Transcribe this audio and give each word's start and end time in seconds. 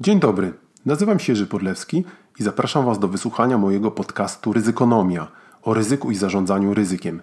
Dzień 0.00 0.20
dobry, 0.20 0.52
nazywam 0.86 1.18
się 1.18 1.32
Jerzy 1.32 1.46
Podlewski 1.46 2.04
i 2.38 2.42
zapraszam 2.42 2.86
Was 2.86 2.98
do 2.98 3.08
wysłuchania 3.08 3.58
mojego 3.58 3.90
podcastu 3.90 4.52
Ryzykonomia 4.52 5.28
o 5.62 5.74
ryzyku 5.74 6.10
i 6.10 6.14
zarządzaniu 6.14 6.74
ryzykiem. 6.74 7.22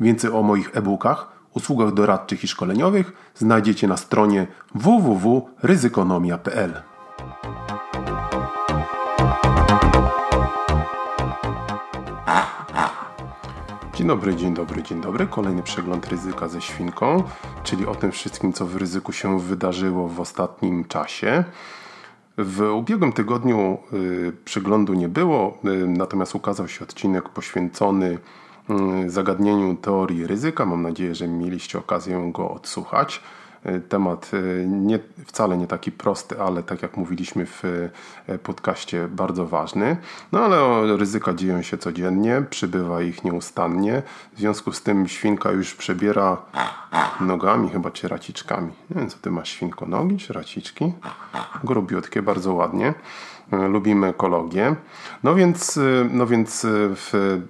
Więcej 0.00 0.30
o 0.30 0.42
moich 0.42 0.76
e-bookach, 0.76 1.32
usługach 1.54 1.94
doradczych 1.94 2.44
i 2.44 2.48
szkoleniowych 2.48 3.12
znajdziecie 3.34 3.88
na 3.88 3.96
stronie 3.96 4.46
www.ryzykonomia.pl. 4.74 6.82
Dzień 13.94 14.06
dobry, 14.06 14.36
dzień 14.36 14.54
dobry, 14.54 14.82
dzień 14.82 15.00
dobry. 15.00 15.26
Kolejny 15.26 15.62
przegląd 15.62 16.08
ryzyka 16.08 16.48
ze 16.48 16.60
świnką, 16.60 17.22
czyli 17.62 17.86
o 17.86 17.94
tym 17.94 18.12
wszystkim, 18.12 18.52
co 18.52 18.66
w 18.66 18.76
ryzyku 18.76 19.12
się 19.12 19.40
wydarzyło 19.40 20.08
w 20.08 20.20
ostatnim 20.20 20.84
czasie. 20.84 21.44
W 22.38 22.60
ubiegłym 22.60 23.12
tygodniu 23.12 23.78
y, 23.92 24.32
przeglądu 24.44 24.94
nie 24.94 25.08
było, 25.08 25.58
y, 25.64 25.86
natomiast 25.86 26.34
ukazał 26.34 26.68
się 26.68 26.84
odcinek 26.84 27.28
poświęcony 27.28 28.18
y, 29.04 29.10
zagadnieniu 29.10 29.76
teorii 29.76 30.26
ryzyka. 30.26 30.66
Mam 30.66 30.82
nadzieję, 30.82 31.14
że 31.14 31.28
mieliście 31.28 31.78
okazję 31.78 32.30
go 32.34 32.50
odsłuchać. 32.50 33.20
E, 33.64 33.80
temat 33.80 34.30
e, 34.34 34.66
nie, 34.66 34.98
wcale 35.26 35.56
nie 35.56 35.66
taki 35.66 35.92
prosty, 35.92 36.40
ale 36.40 36.62
tak 36.62 36.82
jak 36.82 36.96
mówiliśmy 36.96 37.46
w 37.46 37.64
e, 38.28 38.38
podcaście, 38.38 39.08
bardzo 39.08 39.46
ważny. 39.46 39.96
No 40.32 40.40
ale 40.40 40.96
ryzyka 40.96 41.34
dzieją 41.34 41.62
się 41.62 41.78
codziennie, 41.78 42.42
przybywa 42.50 43.02
ich 43.02 43.24
nieustannie. 43.24 44.02
W 44.36 44.38
związku 44.38 44.72
z 44.72 44.82
tym 44.82 45.08
świnka 45.08 45.50
już 45.50 45.74
przebiera 45.74 46.36
nogami, 47.20 47.70
chyba 47.70 47.90
czy 47.90 48.08
raciczkami. 48.08 48.72
Nie 48.90 48.96
wiem, 48.96 49.10
co 49.10 49.18
ty 49.18 49.30
masz, 49.30 49.48
świnko, 49.48 49.86
nogi 49.86 50.16
czy 50.16 50.32
raciczki? 50.32 50.92
Grubiutkie, 51.64 52.22
bardzo 52.22 52.54
ładnie. 52.54 52.94
Lubimy 53.68 54.06
ekologię. 54.06 54.76
No 55.22 55.34
więc, 55.34 55.78
no 56.10 56.26
więc 56.26 56.66
w 56.68 57.40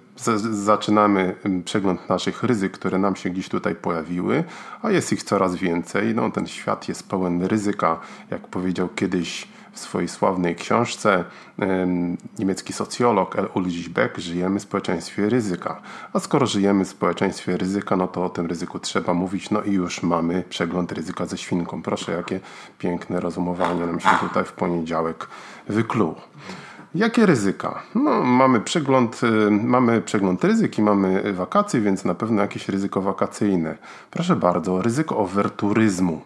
zaczynamy 0.52 1.34
przegląd 1.64 2.08
naszych 2.08 2.42
ryzyk, 2.42 2.72
które 2.72 2.98
nam 2.98 3.16
się 3.16 3.30
gdzieś 3.30 3.48
tutaj 3.48 3.74
pojawiły, 3.74 4.44
a 4.82 4.90
jest 4.90 5.12
ich 5.12 5.22
coraz 5.22 5.56
więcej. 5.56 6.14
No, 6.14 6.30
ten 6.30 6.46
świat 6.46 6.88
jest 6.88 7.08
pełen 7.08 7.42
ryzyka, 7.42 8.00
jak 8.30 8.48
powiedział 8.48 8.88
kiedyś 8.88 9.48
w 9.72 9.78
swojej 9.78 10.08
sławnej 10.08 10.56
książce 10.56 11.24
niemiecki 12.38 12.72
socjolog 12.72 13.38
L. 13.38 13.48
Ulrich 13.54 13.88
Beck 13.88 14.18
żyjemy 14.18 14.60
w 14.60 14.62
społeczeństwie 14.62 15.28
ryzyka. 15.28 15.80
A 16.12 16.20
skoro 16.20 16.46
żyjemy 16.46 16.84
w 16.84 16.88
społeczeństwie 16.88 17.56
ryzyka, 17.56 17.96
no 17.96 18.08
to 18.08 18.24
o 18.24 18.30
tym 18.30 18.46
ryzyku 18.46 18.78
trzeba 18.78 19.14
mówić. 19.14 19.50
No 19.50 19.62
i 19.62 19.72
już 19.72 20.02
mamy 20.02 20.44
przegląd 20.48 20.92
ryzyka 20.92 21.26
ze 21.26 21.38
świnką. 21.38 21.82
Proszę, 21.82 22.12
jakie 22.12 22.40
piękne 22.78 23.20
rozumowanie 23.20 23.86
nam 23.86 24.00
się 24.00 24.08
tutaj 24.20 24.44
w 24.44 24.52
poniedziałek 24.52 25.28
wykluło. 25.68 26.14
Jakie 26.94 27.26
ryzyka? 27.26 27.82
No, 27.94 28.22
mamy, 28.22 28.60
przegląd, 28.60 29.20
y, 29.24 29.50
mamy 29.50 30.00
przegląd 30.00 30.44
ryzyk 30.44 30.78
i 30.78 30.82
mamy 30.82 31.32
wakacje, 31.32 31.80
więc 31.80 32.04
na 32.04 32.14
pewno 32.14 32.42
jakieś 32.42 32.68
ryzyko 32.68 33.00
wakacyjne. 33.00 33.76
Proszę 34.10 34.36
bardzo, 34.36 34.82
ryzyko 34.82 35.18
overturyzmu. 35.18 36.22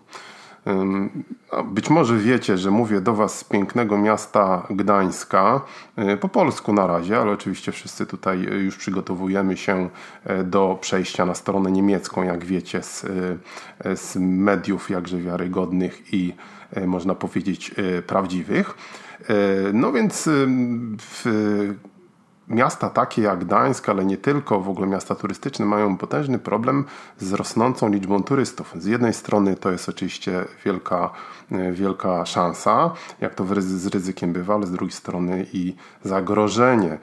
Być 1.64 1.91
może 1.91 2.19
wiecie, 2.19 2.59
że 2.59 2.70
mówię 2.70 3.00
do 3.00 3.14
Was 3.14 3.39
z 3.39 3.45
pięknego 3.45 3.98
miasta 3.98 4.67
Gdańska, 4.70 5.61
y, 6.12 6.17
po 6.17 6.28
polsku 6.28 6.72
na 6.72 6.86
razie, 6.86 7.19
ale 7.19 7.33
oczywiście 7.33 7.72
wszyscy 7.72 8.06
tutaj 8.06 8.39
już 8.41 8.77
przygotowujemy 8.77 9.56
się 9.56 9.89
y, 10.41 10.44
do 10.44 10.78
przejścia 10.81 11.27
na 11.27 11.34
stronę 11.34 11.72
niemiecką, 11.72 12.22
jak 12.22 12.44
wiecie, 12.44 12.83
z, 12.83 13.06
z 13.94 14.17
mediów 14.17 14.91
jakże 14.91 15.19
wiarygodnych 15.19 16.14
i 16.14 16.34
można 16.87 17.14
powiedzieć 17.14 17.75
prawdziwych. 18.06 18.75
E, 19.28 19.34
no 19.72 19.92
więc 19.92 20.28
w 20.98 21.75
miasta 22.48 22.91
takie 22.91 23.22
jak 23.22 23.44
Gdańsk, 23.44 23.89
ale 23.89 24.05
nie 24.05 24.16
tylko, 24.16 24.61
w 24.61 24.69
ogóle 24.69 24.86
miasta 24.86 25.14
turystyczne 25.14 25.66
mają 25.66 25.97
potężny 25.97 26.38
problem 26.38 26.84
z 27.19 27.32
rosnącą 27.32 27.88
liczbą 27.88 28.22
turystów. 28.22 28.75
Z 28.78 28.84
jednej 28.84 29.15
strony 29.15 29.56
to 29.56 29.71
jest 29.71 29.88
oczywiście 29.88 30.44
wielka, 30.65 31.10
e, 31.53 31.72
wielka 31.72 32.26
szansa, 32.26 32.91
jak 33.21 33.34
to 33.34 33.44
z 33.59 33.87
ryzykiem 33.87 34.32
bywa, 34.32 34.54
ale 34.54 34.66
z 34.66 34.71
drugiej 34.71 34.93
strony 34.93 35.47
i 35.53 35.75
zagrożenie. 36.04 36.93
E, 36.93 36.98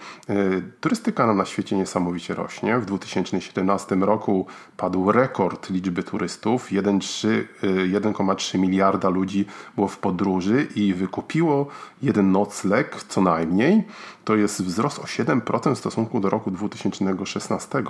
turystyka 0.82 1.34
na 1.34 1.46
świecie 1.46 1.76
niesamowicie 1.76 2.34
rośnie. 2.34 2.80
W 2.80 2.86
2017 2.86 3.96
roku 3.96 4.48
padł 4.78 5.12
rekord 5.12 5.70
liczby 5.70 6.04
turystów. 6.04 6.72
1,3 6.72 8.60
miliarda 8.60 9.10
ludzi 9.10 9.46
było 9.76 9.88
w 9.88 9.98
podróży 9.98 10.68
i 10.76 10.94
wykupiło 10.94 11.68
jeden 12.02 12.32
nocleg 12.32 13.04
co 13.08 13.22
najmniej. 13.22 13.84
To 14.26 14.36
jest 14.36 14.64
wzrost 14.64 15.00
o 15.00 15.04
7% 15.04 15.33
w 15.42 15.78
stosunku 15.78 16.20
do 16.20 16.30
roku 16.30 16.52
2016. 16.52 17.84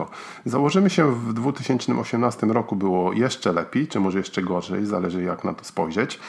Założymy 0.45 0.89
się 0.89 1.11
w 1.15 1.33
2018 1.33 2.47
roku 2.47 2.75
było 2.75 3.13
jeszcze 3.13 3.53
lepiej, 3.53 3.87
czy 3.87 3.99
może 3.99 4.17
jeszcze 4.17 4.41
gorzej, 4.41 4.85
zależy 4.85 5.23
jak 5.23 5.43
na 5.43 5.53
to 5.53 5.65
spojrzeć 5.65 6.19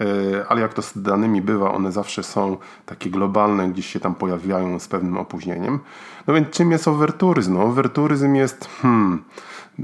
e, 0.00 0.04
ale 0.48 0.60
jak 0.60 0.74
to 0.74 0.82
z 0.82 1.02
danymi 1.02 1.42
bywa, 1.42 1.72
one 1.72 1.92
zawsze 1.92 2.22
są 2.22 2.56
takie 2.86 3.10
globalne, 3.10 3.68
gdzieś 3.68 3.86
się 3.86 4.00
tam 4.00 4.14
pojawiają 4.14 4.78
z 4.78 4.88
pewnym 4.88 5.18
opóźnieniem. 5.18 5.78
No 6.26 6.34
więc 6.34 6.50
czym 6.50 6.70
jest 6.70 6.88
overturyzm? 6.88 7.54
No, 7.54 7.62
overturyzm 7.62 8.34
jest, 8.34 8.68
hmm, 8.82 9.24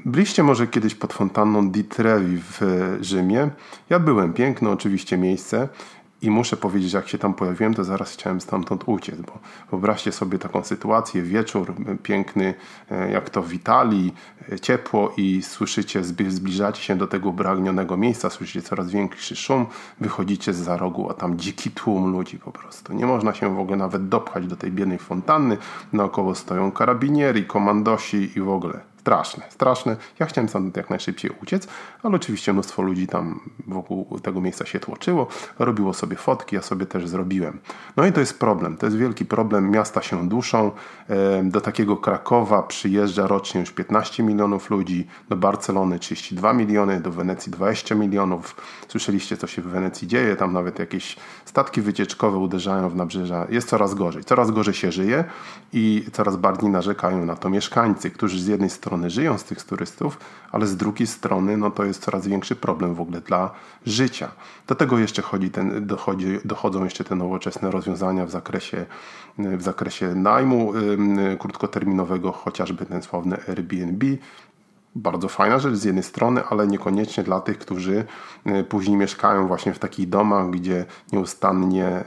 byliście 0.05 0.43
może 0.43 0.67
kiedyś 0.67 0.95
pod 0.95 1.13
fontanną 1.13 1.71
Di 1.71 1.85
Trevi 1.85 2.39
w 2.39 2.61
Rzymie. 3.01 3.51
Ja 3.91 3.99
byłem, 3.99 4.33
piękne 4.33 4.71
oczywiście 4.71 5.19
miejsce. 5.19 5.69
I 6.23 6.31
muszę 6.31 6.57
powiedzieć, 6.57 6.93
jak 6.93 7.09
się 7.09 7.19
tam 7.19 7.35
pojawiłem, 7.35 7.75
to 7.75 7.85
zaraz 7.85 8.13
chciałem 8.13 8.41
stamtąd 8.41 8.85
uciec, 8.87 9.21
bo 9.21 9.39
wyobraźcie 9.71 10.13
sobie 10.13 10.39
taką 10.39 10.65
sytuację, 10.65 11.23
wieczór 11.23 11.75
piękny, 12.03 12.55
e, 12.91 13.11
jak 13.11 13.31
to 13.31 13.43
w 13.43 13.53
Italii, 13.53 14.15
e, 14.53 14.61
ciepło 14.61 15.13
i 15.17 15.43
słyszycie, 15.43 16.05
zbliżacie 16.05 16.83
się 16.83 16.97
do 16.97 17.07
tego 17.07 17.29
upragnionego 17.29 17.97
miejsca, 17.97 18.31
słyszycie 18.31 18.63
coraz 18.63 18.91
większy 18.91 19.37
szum, 19.37 19.67
wychodzicie 20.01 20.53
z 20.53 20.57
za 20.57 20.77
rogu, 20.77 21.11
a 21.11 21.15
tam 21.15 21.39
dziki 21.39 21.71
tłum 21.71 22.13
ludzi 22.13 22.39
po 22.39 22.53
prostu. 22.53 22.93
Nie 22.93 23.07
można 23.07 23.35
się 23.35 23.57
w 23.57 23.59
ogóle 23.59 23.77
nawet 23.77 24.09
dopchać 24.09 24.47
do 24.47 24.57
tej 24.57 24.73
biednej 24.73 24.99
fontanny, 24.99 25.57
naokoło 25.93 26.35
stoją 26.35 26.73
karabinieri, 26.73 27.45
komandosi 27.45 28.31
i 28.37 28.41
w 28.41 28.49
ogóle 28.49 28.96
straszne, 29.07 29.45
straszne. 29.49 29.97
Ja 30.21 30.27
chciałem 30.27 30.49
stamtąd 30.49 30.77
jak 30.77 30.91
najszybciej 30.91 31.31
uciec, 31.43 31.69
ale 32.03 32.17
oczywiście 32.17 32.53
mnóstwo 32.53 32.83
ludzi 32.83 33.07
tam 33.07 33.41
wokół 33.67 34.21
tego 34.23 34.41
miejsca 34.41 34.67
się 34.67 34.81
tłoczyło, 34.81 35.27
robiło 35.59 35.95
sobie 35.95 36.17
fotki, 36.17 36.57
ja 36.57 36.63
sobie 36.63 36.87
też 36.87 37.09
zrobiłem. 37.09 37.59
No 37.97 38.07
i 38.07 38.13
to 38.13 38.21
jest 38.21 38.39
problem, 38.39 38.77
to 38.77 38.87
jest 38.87 38.99
wielki 38.99 39.25
problem, 39.25 39.71
miasta 39.71 40.03
się 40.03 40.29
duszą, 40.29 40.71
do 41.43 41.61
takiego 41.61 41.97
Krakowa 41.97 42.63
przyjeżdża 42.63 43.27
rocznie 43.27 43.61
już 43.61 43.71
15 43.71 44.23
milionów 44.23 44.71
ludzi, 44.71 45.07
do 45.29 45.37
Barcelony 45.37 45.99
32 45.99 46.53
miliony, 46.53 47.01
do 47.01 47.11
Wenecji 47.11 47.53
20 47.53 47.95
milionów. 47.95 48.57
Słyszeliście, 48.89 49.37
co 49.37 49.47
się 49.47 49.63
w 49.63 49.67
Wenecji 49.67 50.09
dzieje, 50.09 50.37
tam 50.37 50.53
nawet 50.53 50.79
jakieś 50.79 51.17
statki 51.45 51.83
wycieczkowe 51.83 52.39
uderzają 52.39 52.89
w 52.89 52.97
nabrzeża. 52.97 53.47
Jest 53.51 53.69
coraz 53.69 53.95
gorzej, 53.95 54.25
coraz 54.25 54.51
gorzej 54.51 54.75
się 54.75 54.93
żyje 54.93 55.25
i 55.73 56.07
coraz 56.13 56.37
bardziej 56.37 56.71
narzekają 56.71 57.25
na 57.25 57.37
to 57.37 57.51
mieszkańcy, 57.51 58.11
którzy 58.11 58.41
z 58.41 58.47
jednej 58.47 58.71
strony 58.71 58.96
żyją 59.07 59.39
z 59.39 59.45
tych 59.45 59.65
turystów, 59.65 60.19
ale 60.53 60.67
z 60.67 60.77
drugiej 60.77 61.07
strony 61.07 61.57
no 61.57 61.71
to 61.71 61.85
jest 61.85 62.03
coraz 62.03 62.27
większy 62.27 62.57
problem 62.57 62.95
w 62.95 63.01
ogóle 63.01 63.21
dla 63.21 63.51
życia. 63.87 64.29
Do 64.67 64.75
tego 64.75 64.99
jeszcze 64.99 65.23
chodzi 65.23 65.51
ten, 65.51 65.87
dochodzi, 65.87 66.39
dochodzą 66.45 66.85
jeszcze 66.85 67.05
te 67.05 67.15
nowoczesne 67.15 67.71
rozwiązania 67.71 68.27
w 68.27 68.31
zakresie, 68.31 68.87
w 69.39 69.63
zakresie 69.63 70.15
najmu 70.15 70.73
krótkoterminowego, 71.39 72.33
chociażby 72.33 72.87
ten 72.87 73.03
sławny 73.03 73.37
Airbnb, 73.49 74.07
bardzo 74.97 75.29
fajna 75.29 75.59
rzecz 75.59 75.75
z 75.75 75.85
jednej 75.85 76.05
strony, 76.05 76.45
ale 76.45 76.67
niekoniecznie 76.67 77.25
dla 77.25 77.41
tych, 77.41 77.59
którzy 77.59 78.05
później 78.69 78.97
mieszkają 78.97 79.47
właśnie 79.47 79.75
w 79.75 79.79
takich 79.79 80.09
domach, 80.09 80.51
gdzie 80.51 80.85
nieustannie 81.13 82.05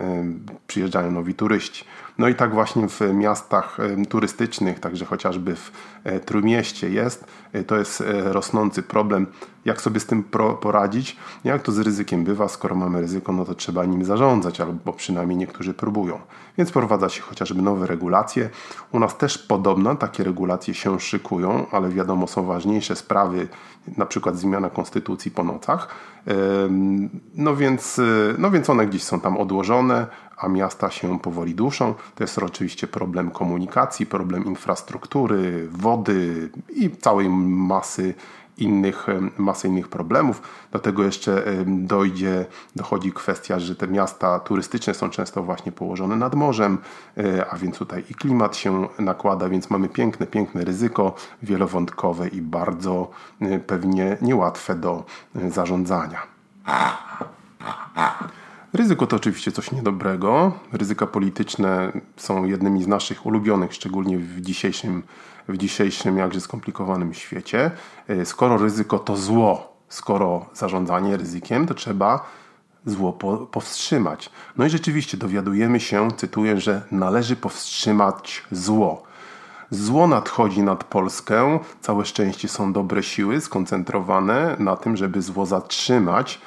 przyjeżdżają 0.68 1.12
nowi 1.12 1.34
turyści. 1.34 1.86
No 2.20 2.28
i 2.28 2.36
tak 2.36 2.54
właśnie 2.54 2.88
w 2.88 3.02
miastach 3.14 3.78
turystycznych, 4.10 4.80
także 4.80 5.06
chociażby 5.06 5.56
w 5.56 5.72
e, 6.04 6.20
Trójmieście 6.20 6.90
jest, 6.90 7.26
e, 7.54 7.64
to 7.64 7.78
jest 7.78 8.02
e, 8.02 8.34
rosnący 8.34 8.84
problem. 8.84 9.28
Jak 9.66 9.82
sobie 9.82 10.00
z 10.00 10.06
tym 10.06 10.24
poradzić? 10.62 11.18
Jak 11.44 11.62
to 11.62 11.72
z 11.72 11.80
ryzykiem 11.80 12.24
bywa? 12.24 12.48
Skoro 12.48 12.76
mamy 12.76 13.02
ryzyko, 13.02 13.32
no 13.32 13.46
to 13.46 13.56
trzeba 13.56 13.86
nim 13.86 14.06
zarządzać, 14.06 14.62
albo 14.62 14.94
przynajmniej 14.94 15.38
niektórzy 15.38 15.74
próbują. 15.74 16.20
Więc 16.58 16.70
wprowadza 16.70 17.10
się 17.10 17.22
chociażby 17.22 17.62
nowe 17.62 17.88
regulacje. 17.88 18.50
U 18.92 19.00
nas 19.00 19.18
też 19.18 19.38
podobno 19.38 19.96
takie 19.96 20.24
regulacje 20.24 20.74
się 20.74 21.00
szykują, 21.00 21.66
ale 21.72 21.90
wiadomo, 21.90 22.28
są 22.28 22.46
ważniejsze 22.46 22.79
sprawy, 22.82 23.48
na 23.98 24.06
przykład 24.06 24.38
zmiana 24.38 24.70
konstytucji 24.70 25.32
po 25.32 25.44
nocach. 25.44 25.88
No 27.36 27.56
więc, 27.56 28.02
no 28.38 28.52
więc 28.52 28.70
one 28.70 28.88
gdzieś 28.88 29.04
są 29.04 29.20
tam 29.20 29.38
odłożone, 29.38 30.08
a 30.38 30.48
miasta 30.48 30.90
się 30.90 31.20
powoli 31.20 31.56
duszą. 31.56 31.94
To 32.16 32.24
jest 32.24 32.38
oczywiście 32.38 32.88
problem 32.88 33.32
komunikacji, 33.32 34.06
problem 34.06 34.46
infrastruktury, 34.46 35.68
wody 35.72 36.50
i 36.70 36.90
całej 36.90 37.30
masy 37.30 38.14
innych, 38.62 39.08
masę 39.38 39.68
innych 39.68 39.88
problemów. 39.88 40.42
Do 40.72 40.80
tego 40.80 41.04
jeszcze 41.04 41.44
dojdzie, 41.66 42.46
dochodzi 42.76 43.12
kwestia, 43.12 43.60
że 43.60 43.76
te 43.76 43.88
miasta 43.88 44.40
turystyczne 44.40 44.94
są 44.94 45.10
często 45.10 45.44
właśnie 45.44 45.72
położone 45.72 46.16
nad 46.16 46.36
morzem, 46.36 46.78
a 47.50 47.58
więc 47.58 47.78
tutaj 47.78 48.04
i 48.10 48.16
klimat 48.16 48.56
się 48.56 48.88
nakłada, 49.00 49.50
więc 49.50 49.70
mamy 49.70 49.90
piękne, 49.90 50.28
piękne 50.28 50.64
ryzyko 50.64 51.16
wielowątkowe 51.44 52.28
i 52.28 52.42
bardzo 52.42 53.10
pewnie 53.68 54.18
niełatwe 54.22 54.76
do 54.76 55.04
zarządzania. 55.50 56.20
Ryzyko 58.74 59.08
to 59.08 59.16
oczywiście 59.16 59.52
coś 59.52 59.72
niedobrego. 59.72 60.52
Ryzyka 60.72 61.08
polityczne 61.08 61.92
są 62.18 62.46
jednymi 62.46 62.84
z 62.84 62.88
naszych 62.88 63.26
ulubionych, 63.26 63.74
szczególnie 63.74 64.18
w 64.18 64.42
dzisiejszym, 64.42 65.04
w 65.48 65.58
dzisiejszym 65.58 66.18
jakże 66.18 66.42
skomplikowanym 66.42 67.14
świecie. 67.14 67.72
E, 68.08 68.26
skoro 68.26 68.58
ryzyko 68.58 69.00
to 69.00 69.18
zło, 69.18 69.78
skoro 69.90 70.46
zarządzanie 70.54 71.18
ryzykiem, 71.18 71.68
to 71.68 71.74
trzeba 71.74 72.26
zło 72.86 73.14
po, 73.14 73.38
powstrzymać. 73.38 74.30
No 74.58 74.66
i 74.66 74.70
rzeczywiście 74.70 75.18
dowiadujemy 75.18 75.80
się, 75.80 76.08
cytuję, 76.18 76.60
że 76.60 76.82
należy 76.92 77.36
powstrzymać 77.36 78.44
zło. 78.52 79.04
Zło 79.70 80.08
nadchodzi 80.08 80.64
nad 80.64 80.84
Polskę. 80.84 81.60
Całe 81.82 82.06
szczęście 82.06 82.48
są 82.48 82.74
dobre 82.74 83.04
siły 83.04 83.42
skoncentrowane 83.42 84.56
na 84.60 84.76
tym, 84.76 84.98
żeby 84.98 85.22
zło 85.22 85.46
zatrzymać. 85.46 86.42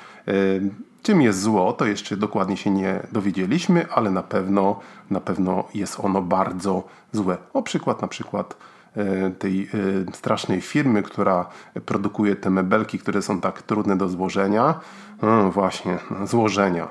Czym 1.02 1.22
jest 1.22 1.40
zło, 1.40 1.72
to 1.72 1.86
jeszcze 1.86 2.16
dokładnie 2.16 2.56
się 2.56 2.70
nie 2.70 3.06
dowiedzieliśmy, 3.12 3.86
ale 3.90 4.10
na 4.10 4.22
pewno, 4.22 4.80
na 5.10 5.20
pewno 5.20 5.64
jest 5.74 6.00
ono 6.00 6.22
bardzo 6.22 6.84
złe. 7.12 7.36
O 7.52 7.62
przykład 7.62 8.02
na 8.02 8.08
przykład 8.08 8.56
e, 8.96 9.30
tej 9.30 9.62
e, 9.62 9.68
strasznej 10.12 10.60
firmy, 10.60 11.02
która 11.02 11.46
produkuje 11.86 12.36
te 12.36 12.50
mebelki, 12.50 12.98
które 12.98 13.22
są 13.22 13.40
tak 13.40 13.62
trudne 13.62 13.96
do 13.96 14.08
złożenia. 14.08 14.80
No 15.22 15.50
właśnie, 15.50 15.98
złożenia. 16.24 16.88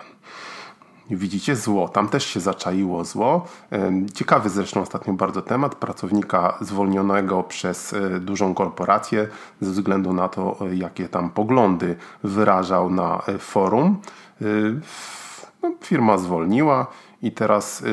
Widzicie 1.11 1.55
zło, 1.55 1.89
tam 1.89 2.09
też 2.09 2.25
się 2.25 2.39
zaczaiło 2.39 3.05
zło. 3.05 3.45
Ciekawy 4.13 4.49
zresztą 4.49 4.81
ostatnio 4.81 5.13
bardzo 5.13 5.41
temat 5.41 5.75
pracownika 5.75 6.57
zwolnionego 6.61 7.43
przez 7.43 7.93
e, 7.93 8.19
dużą 8.19 8.53
korporację 8.53 9.27
ze 9.61 9.71
względu 9.71 10.13
na 10.13 10.29
to, 10.29 10.57
e, 10.61 10.75
jakie 10.75 11.09
tam 11.09 11.29
poglądy 11.29 11.95
wyrażał 12.23 12.89
na 12.89 13.21
e, 13.27 13.37
forum. 13.37 13.97
No, 15.63 15.71
firma 15.81 16.17
zwolniła 16.17 16.87
i 17.21 17.31
teraz 17.31 17.83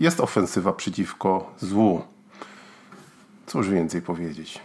jest 0.00 0.20
ofensywa 0.20 0.72
przeciwko 0.72 1.50
złu. 1.58 2.02
Cóż 3.46 3.68
więcej 3.68 4.02
powiedzieć? 4.02 4.60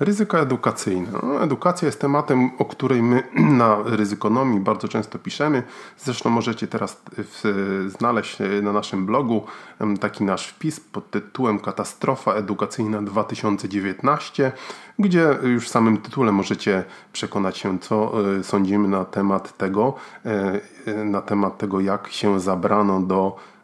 Ryzyka 0.00 0.38
edukacyjne. 0.38 1.08
No, 1.22 1.42
edukacja 1.42 1.86
jest 1.86 2.00
tematem, 2.00 2.50
o 2.58 2.64
której 2.64 3.02
my 3.02 3.22
na 3.62 3.76
ryzykonomii 3.84 4.60
bardzo 4.60 4.88
często 4.88 5.18
piszemy. 5.18 5.62
Zresztą 5.98 6.30
możecie 6.30 6.66
teraz 6.66 7.02
w, 7.16 7.88
znaleźć 7.98 8.38
na 8.62 8.72
naszym 8.72 9.06
blogu 9.06 9.46
taki 10.00 10.24
nasz 10.24 10.46
wpis 10.46 10.80
pod 10.80 11.10
tytułem 11.10 11.58
Katastrofa 11.58 12.32
edukacyjna 12.32 13.02
2019, 13.02 14.52
gdzie 14.98 15.38
już 15.42 15.66
w 15.66 15.70
samym 15.70 15.98
tytule 15.98 16.32
możecie 16.32 16.84
przekonać 17.12 17.58
się, 17.58 17.78
co 17.78 18.12
e, 18.38 18.44
sądzimy 18.44 18.88
na 18.88 19.04
temat 19.04 19.56
tego, 19.56 19.94
e, 20.26 20.60
e, 20.86 21.04
na 21.04 21.20
temat 21.20 21.58
tego, 21.58 21.80
jak 21.80 22.08
się 22.08 22.40
zabrano 22.40 23.00
do 23.00 23.36
E, 23.36 23.61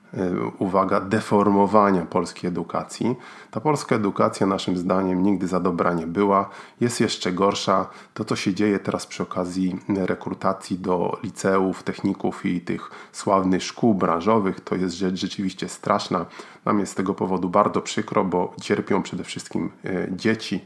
uwaga, 0.59 1.01
deformowania 1.01 2.07
polskiej 2.07 2.49
edukacji. 2.49 3.17
Ta 3.51 3.61
polska 3.61 3.97
edukacja, 3.97 4.47
naszym 4.47 4.77
zdaniem, 4.77 5.23
nigdy 5.23 5.47
za 5.47 5.61
dobra 5.61 5.95
nie 5.95 6.07
była. 6.07 6.51
Jest 6.81 7.01
jeszcze 7.01 7.33
gorsza. 7.33 7.87
To, 8.15 8.25
co 8.25 8.37
się 8.37 8.55
dzieje 8.55 8.79
teraz 8.79 9.07
przy 9.07 9.23
okazji 9.23 9.79
rekrutacji 9.89 10.79
do 10.79 11.19
liceów, 11.23 11.83
techników 11.83 12.47
i 12.47 12.61
tych 12.61 12.91
sławnych 13.13 13.63
szkół 13.63 13.95
branżowych, 13.95 14.61
to 14.61 14.75
jest 14.75 14.95
rzecz 14.95 15.17
rzeczywiście 15.17 15.69
straszna. 15.69 16.27
Nam 16.65 16.81
jest 16.81 16.93
z 16.93 16.95
tego 16.95 17.15
powodu 17.15 17.49
bardzo 17.49 17.81
przykro, 17.81 18.25
bo 18.25 18.55
cierpią 18.61 19.03
przede 19.03 19.25
wszystkim 19.25 19.71
e, 19.85 20.07
dzieci, 20.11 20.65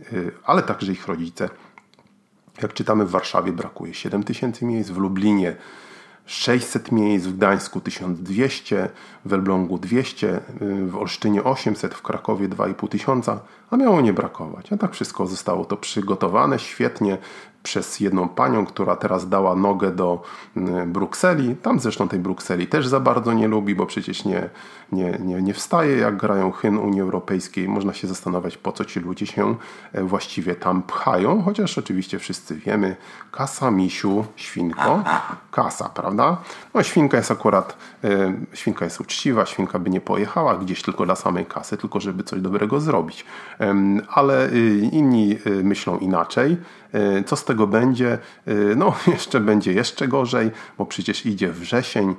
e, 0.00 0.04
ale 0.44 0.62
także 0.62 0.92
ich 0.92 1.06
rodzice. 1.06 1.48
Jak 2.62 2.72
czytamy, 2.72 3.04
w 3.04 3.10
Warszawie 3.10 3.52
brakuje 3.52 3.94
7 3.94 4.22
tysięcy 4.22 4.64
miejsc, 4.64 4.90
w 4.90 4.98
Lublinie 4.98 5.56
600 6.26 6.92
miejsc, 6.92 7.26
w 7.26 7.36
Gdańsku 7.36 7.80
1200, 7.80 8.88
w 9.24 9.32
Elblągu 9.32 9.78
200, 9.78 10.40
w 10.86 10.96
Olsztynie 10.96 11.44
800, 11.44 11.94
w 11.94 12.02
Krakowie 12.02 12.48
2,5 12.48 12.88
tysiąca, 12.88 13.40
a 13.70 13.76
miało 13.76 14.00
nie 14.00 14.12
brakować. 14.12 14.72
A 14.72 14.76
tak 14.76 14.92
wszystko 14.92 15.26
zostało 15.26 15.64
to 15.64 15.76
przygotowane 15.76 16.58
świetnie 16.58 17.18
przez 17.62 18.00
jedną 18.00 18.28
panią, 18.28 18.66
która 18.66 18.96
teraz 18.96 19.28
dała 19.28 19.56
nogę 19.56 19.90
do 19.90 20.22
mm, 20.56 20.92
Brukseli. 20.92 21.56
Tam 21.56 21.80
zresztą 21.80 22.08
tej 22.08 22.18
Brukseli 22.18 22.66
też 22.66 22.88
za 22.88 23.00
bardzo 23.00 23.32
nie 23.32 23.48
lubi, 23.48 23.74
bo 23.74 23.86
przecież 23.86 24.24
nie, 24.24 24.50
nie, 24.92 25.18
nie, 25.24 25.42
nie 25.42 25.54
wstaje, 25.54 25.96
jak 25.96 26.16
grają 26.16 26.52
hymn 26.52 26.78
Unii 26.78 27.00
Europejskiej. 27.00 27.68
Można 27.68 27.94
się 27.94 28.08
zastanawiać, 28.08 28.56
po 28.56 28.72
co 28.72 28.84
ci 28.84 29.00
ludzie 29.00 29.26
się 29.26 29.54
e, 29.92 30.02
właściwie 30.02 30.54
tam 30.54 30.82
pchają, 30.82 31.42
chociaż 31.42 31.78
oczywiście 31.78 32.18
wszyscy 32.18 32.56
wiemy, 32.56 32.96
kasa, 33.32 33.70
misiu, 33.70 34.24
świnko, 34.36 35.04
kasa, 35.50 35.88
prawda? 35.88 36.36
No 36.74 36.82
świnka 36.82 37.16
jest 37.16 37.30
akurat, 37.30 37.76
e, 38.04 38.32
świnka 38.52 38.84
jest 38.84 39.00
uczciwa, 39.00 39.46
świnka 39.46 39.78
by 39.78 39.90
nie 39.90 40.00
pojechała 40.00 40.56
gdzieś 40.56 40.82
tylko 40.82 41.04
dla 41.04 41.16
samej 41.16 41.46
kasy, 41.46 41.76
tylko 41.76 42.00
żeby 42.00 42.24
coś 42.24 42.40
dobrego 42.40 42.80
zrobić. 42.80 43.24
Ale 44.08 44.52
y, 44.52 44.88
inni 44.92 45.38
myślą 45.62 45.98
inaczej. 45.98 46.56
E, 46.92 47.24
co 47.24 47.36
z 47.36 47.44
tego 47.44 47.66
będzie? 47.66 48.18
E, 48.46 48.54
no, 48.76 48.94
jeszcze 49.14 49.40
będzie 49.40 49.72
jeszcze 49.72 50.08
gorzej, 50.08 50.50
bo 50.78 50.86
przecież 50.86 51.26
idzie 51.26 51.52
wrzesień. 51.52 52.14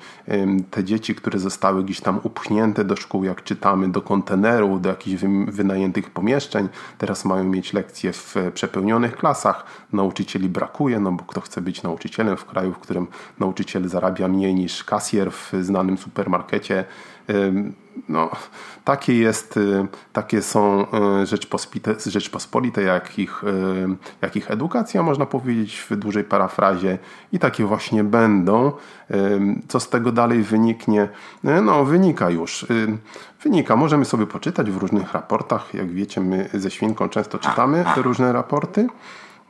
Te 0.71 0.83
dzieci, 0.83 1.15
które 1.15 1.39
zostały 1.39 1.83
gdzieś 1.83 2.01
tam 2.01 2.19
upchnięte 2.23 2.60
do 2.67 2.95
szkół, 2.95 3.23
jak 3.23 3.43
czytamy, 3.43 3.91
do 3.91 4.01
kontenerów, 4.01 4.81
do 4.81 4.89
jakichś 4.89 5.23
wynajętych 5.47 6.09
pomieszczeń, 6.09 6.69
teraz 6.97 7.25
mają 7.25 7.43
mieć 7.43 7.73
lekcje 7.73 8.13
w 8.13 8.35
przepełnionych 8.53 9.15
klasach. 9.15 9.65
Nauczycieli 9.93 10.49
brakuje, 10.49 10.99
no 10.99 11.11
bo 11.11 11.23
kto 11.23 11.41
chce 11.41 11.61
być 11.61 11.83
nauczycielem 11.83 12.37
w 12.37 12.45
kraju, 12.45 12.73
w 12.73 12.79
którym 12.79 13.07
nauczyciel 13.39 13.89
zarabia 13.89 14.27
mniej 14.27 14.55
niż 14.55 14.83
kasjer 14.83 15.31
w 15.31 15.51
znanym 15.61 15.97
supermarkecie 15.97 16.85
no, 18.09 18.29
takie, 18.83 19.13
jest, 19.13 19.57
y, 19.57 19.87
takie 20.13 20.41
są 20.41 20.85
y, 21.21 21.25
Rzeczpospolite, 21.25 21.95
Rzeczpospolite 22.05 22.81
jak, 22.81 23.19
ich, 23.19 23.43
y, 23.43 23.47
jak 24.21 24.35
ich 24.35 24.51
edukacja, 24.51 25.03
można 25.03 25.25
powiedzieć 25.25 25.85
w 25.89 25.95
dużej 25.95 26.23
parafrazie, 26.23 26.97
i 27.33 27.39
takie 27.39 27.65
właśnie 27.65 28.03
będą. 28.03 28.71
Co 29.67 29.79
z 29.79 29.89
tego 29.89 30.11
dalej 30.11 30.43
wyniknie? 30.43 31.09
No, 31.43 31.85
wynika 31.85 32.29
już. 32.29 32.65
Wynika, 33.43 33.75
możemy 33.75 34.05
sobie 34.05 34.27
poczytać 34.27 34.71
w 34.71 34.77
różnych 34.77 35.13
raportach. 35.13 35.73
Jak 35.73 35.91
wiecie, 35.91 36.21
my 36.21 36.49
ze 36.53 36.71
Świnką 36.71 37.09
często 37.09 37.39
czytamy 37.39 37.85
różne 37.97 38.33
raporty. 38.33 38.87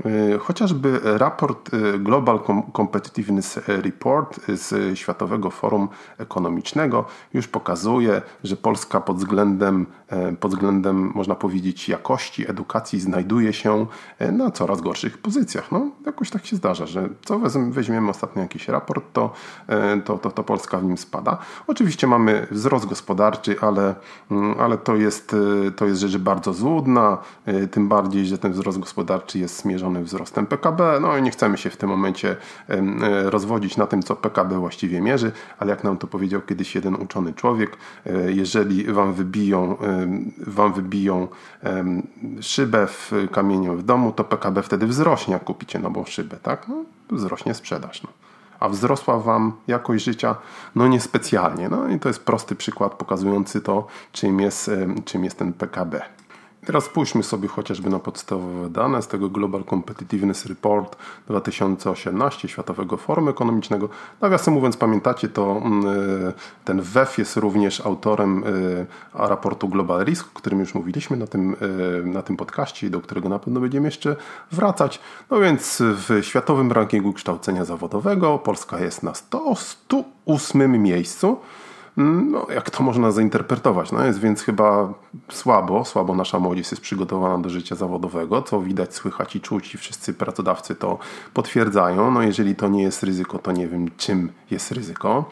E, 0.05 0.37
chociażby 0.37 0.99
raport 1.03 1.73
e, 1.73 1.99
Global 1.99 2.39
Competitiveness 2.73 3.59
Report 3.67 4.39
z 4.47 4.97
Światowego 4.97 5.49
Forum 5.49 5.89
Ekonomicznego 6.17 7.05
już 7.33 7.47
pokazuje, 7.47 8.21
że 8.43 8.55
Polska 8.55 9.01
pod 9.01 9.17
względem, 9.17 9.85
e, 10.07 10.33
pod 10.33 10.51
względem 10.51 11.11
można 11.15 11.35
powiedzieć, 11.35 11.89
jakości 11.89 12.49
edukacji 12.49 12.99
znajduje 12.99 13.53
się 13.53 13.85
na 14.31 14.51
coraz 14.51 14.81
gorszych 14.81 15.17
pozycjach. 15.17 15.71
No, 15.71 15.87
jakoś 16.05 16.29
tak 16.29 16.45
się 16.45 16.55
zdarza, 16.55 16.85
że 16.85 17.09
co 17.25 17.39
weźmiemy 17.69 18.09
ostatnio 18.09 18.41
jakiś 18.41 18.67
raport, 18.67 19.05
to, 19.13 19.33
to, 20.05 20.17
to, 20.17 20.31
to 20.31 20.43
Polska 20.43 20.77
w 20.77 20.83
nim 20.83 20.97
spada. 20.97 21.37
Oczywiście 21.67 22.07
mamy 22.07 22.47
wzrost 22.51 22.85
gospodarczy, 22.85 23.55
ale, 23.61 23.95
mm, 24.31 24.59
ale 24.59 24.77
to, 24.77 24.95
jest, 24.95 25.35
to 25.75 25.85
jest 25.85 26.01
rzecz 26.01 26.17
bardzo 26.17 26.53
złudna, 26.53 27.17
tym 27.71 27.87
bardziej, 27.87 28.25
że 28.25 28.37
ten 28.37 28.51
wzrost 28.51 28.79
gospodarczy 28.79 29.39
jest 29.39 29.61
zmierzony 29.61 29.90
wzrostem 29.99 30.47
PKB. 30.47 30.99
No 31.01 31.17
i 31.17 31.21
nie 31.21 31.31
chcemy 31.31 31.57
się 31.57 31.69
w 31.69 31.77
tym 31.77 31.89
momencie 31.89 32.35
e, 32.69 32.81
rozwodzić 33.29 33.77
na 33.77 33.87
tym, 33.87 34.03
co 34.03 34.15
PKB 34.15 34.59
właściwie 34.59 35.01
mierzy, 35.01 35.31
ale 35.59 35.71
jak 35.71 35.83
nam 35.83 35.97
to 35.97 36.07
powiedział 36.07 36.41
kiedyś 36.41 36.75
jeden 36.75 36.95
uczony 36.95 37.33
człowiek, 37.33 37.77
e, 38.05 38.31
jeżeli 38.31 38.93
wam 38.93 39.13
wybiją, 39.13 39.77
wam 40.47 40.73
wybiją 40.73 41.27
szybę 42.41 42.87
w 42.87 43.11
kamieniu 43.31 43.77
w 43.77 43.83
domu, 43.83 44.11
to 44.11 44.23
PKB 44.23 44.63
wtedy 44.63 44.87
wzrośnie, 44.87 45.33
jak 45.33 45.43
kupicie 45.43 45.79
nową 45.79 46.05
szybę, 46.05 46.37
tak? 46.43 46.67
No, 46.67 46.83
wzrośnie 47.11 47.53
sprzedaż. 47.53 48.03
No 48.03 48.09
a 48.61 48.69
wzrosła 48.69 49.19
Wam 49.19 49.53
jakość 49.67 50.05
życia? 50.05 50.35
No 50.75 50.87
niespecjalnie. 50.87 51.69
No 51.69 51.87
i 51.87 51.99
to 51.99 52.09
jest 52.09 52.25
prosty 52.25 52.55
przykład 52.55 52.93
pokazujący 52.93 53.61
to, 53.61 53.87
czym 54.11 54.39
jest, 54.39 54.71
czym 55.05 55.23
jest 55.23 55.37
ten 55.37 55.53
PKB. 55.53 56.01
Teraz 56.65 56.83
spójrzmy 56.83 57.23
sobie 57.23 57.47
chociażby 57.47 57.89
na 57.89 57.99
podstawowe 57.99 58.69
dane 58.69 59.01
z 59.01 59.07
tego 59.07 59.29
Global 59.29 59.63
Competitiveness 59.63 60.45
Report 60.45 60.97
2018 61.27 62.47
Światowego 62.47 62.97
Forum 62.97 63.29
Ekonomicznego. 63.29 63.89
Nawiasem 64.21 64.53
mówiąc, 64.53 64.77
pamiętacie, 64.77 65.29
to 65.29 65.61
mm, 65.65 65.87
y, 66.29 66.33
ten 66.65 66.81
WEF 66.81 67.17
jest 67.17 67.37
również 67.37 67.85
autorem 67.85 68.43
y, 68.43 68.85
raportu 69.13 69.69
Global 69.69 70.05
Risk, 70.05 70.27
o 70.27 70.39
którym 70.39 70.59
już 70.59 70.75
mówiliśmy 70.75 71.17
na 71.17 71.27
tym, 71.27 71.55
y, 71.61 72.05
na 72.05 72.21
tym 72.21 72.37
podcaście 72.37 72.89
do 72.89 73.01
którego 73.01 73.29
na 73.29 73.39
pewno 73.39 73.59
będziemy 73.59 73.87
jeszcze 73.87 74.15
wracać. 74.51 74.99
No 75.31 75.39
więc 75.39 75.77
w 75.81 76.19
światowym 76.21 76.71
rankingu 76.71 77.13
kształcenia 77.13 77.65
zawodowego 77.65 78.39
Polska 78.39 78.79
jest 78.79 79.03
na 79.03 79.13
100, 79.13 79.55
108 79.55 80.81
miejscu. 80.81 81.37
No, 81.97 82.47
jak 82.53 82.69
to 82.69 82.83
można 82.83 83.11
zainterpretować? 83.11 83.91
No 83.91 84.05
jest 84.05 84.19
więc 84.19 84.41
chyba 84.41 84.93
słabo, 85.29 85.85
słabo 85.85 86.15
nasza 86.15 86.39
młodzież 86.39 86.71
jest 86.71 86.81
przygotowana 86.81 87.37
do 87.37 87.49
życia 87.49 87.75
zawodowego, 87.75 88.41
co 88.41 88.61
widać, 88.61 88.93
słychać 88.93 89.35
i 89.35 89.41
czuć 89.41 89.75
i 89.75 89.77
wszyscy 89.77 90.13
pracodawcy 90.13 90.75
to 90.75 90.99
potwierdzają. 91.33 92.11
No 92.11 92.21
jeżeli 92.21 92.55
to 92.55 92.67
nie 92.67 92.83
jest 92.83 93.03
ryzyko, 93.03 93.39
to 93.39 93.51
nie 93.51 93.67
wiem 93.67 93.87
czym 93.97 94.31
jest 94.51 94.71
ryzyko. 94.71 95.29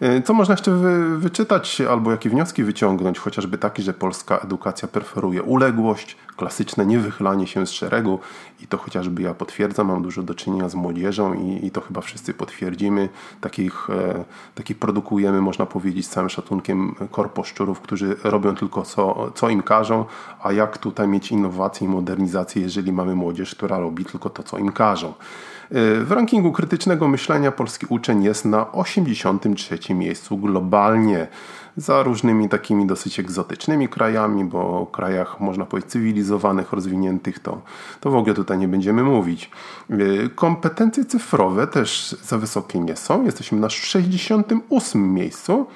E, 0.00 0.22
co 0.22 0.34
można 0.34 0.52
jeszcze 0.52 0.70
wy, 0.70 1.18
wyczytać 1.18 1.80
albo 1.80 2.10
jakie 2.10 2.30
wnioski 2.30 2.64
wyciągnąć? 2.64 3.18
Chociażby 3.18 3.58
taki, 3.58 3.82
że 3.82 3.94
polska 3.94 4.38
edukacja 4.38 4.88
preferuje 4.88 5.42
uległość, 5.42 6.16
klasyczne 6.36 6.86
niewychylanie 6.86 7.46
się 7.46 7.66
z 7.66 7.70
szeregu 7.70 8.18
i 8.60 8.66
to 8.66 8.76
chociażby 8.76 9.22
ja 9.22 9.34
potwierdzam, 9.34 9.86
mam 9.86 10.02
dużo 10.02 10.22
do 10.22 10.34
czynienia 10.34 10.68
z 10.68 10.74
młodzieżą 10.74 11.34
i, 11.34 11.66
i 11.66 11.70
to 11.70 11.80
chyba 11.80 12.00
wszyscy 12.00 12.34
potwierdzimy. 12.34 13.08
Takich, 13.40 13.90
e, 13.90 14.24
takich 14.54 14.78
produkujemy, 14.78 15.40
można 15.40 15.66
powiedzieć, 15.66 16.06
z 16.06 16.10
całym 16.10 16.30
szacunkiem 16.30 16.94
korposzczurów, 17.10 17.80
którzy 17.80 18.16
robią 18.24 18.54
tylko 18.54 18.82
co, 18.82 19.30
co 19.34 19.48
im 19.48 19.62
każą, 19.62 20.04
a 20.42 20.52
jak 20.52 20.78
tutaj 20.78 21.08
mieć 21.08 21.32
innowacje 21.32 21.86
i 21.86 21.90
modernizację, 21.90 22.62
jeżeli 22.62 22.92
mamy 22.92 23.14
młodzież, 23.14 23.54
która 23.54 23.78
robi 23.78 24.04
tylko 24.04 24.30
to, 24.30 24.42
co 24.42 24.58
im 24.58 24.72
każą. 24.72 25.14
Y, 25.72 26.04
w 26.04 26.12
rankingu 26.12 26.52
krytycznego 26.52 27.08
myślenia 27.08 27.52
polski 27.52 27.86
uczeń 27.88 28.24
jest 28.24 28.44
na 28.44 28.72
83 28.72 29.94
miejscu 29.94 30.38
globalnie 30.38 31.26
za 31.76 32.02
różnymi 32.02 32.48
takimi 32.48 32.86
dosyć 32.86 33.20
egzotycznymi 33.20 33.88
krajami, 33.88 34.44
bo 34.44 34.80
o 34.80 34.86
krajach 34.86 35.40
można 35.40 35.66
powiedzieć 35.66 35.90
cywilizowanych, 35.90 36.72
rozwiniętych 36.72 37.38
to, 37.38 37.60
to 38.00 38.10
w 38.10 38.16
ogóle 38.16 38.34
tutaj 38.34 38.58
nie 38.58 38.68
będziemy 38.68 39.02
mówić. 39.02 39.50
Y, 39.90 40.30
kompetencje 40.34 41.04
cyfrowe 41.04 41.66
też 41.66 42.16
za 42.22 42.38
wysokie 42.38 42.80
nie 42.80 42.96
są. 42.96 43.24
Jesteśmy 43.24 43.60
na 43.60 43.70
68 43.70 45.14
miejscu. 45.14 45.66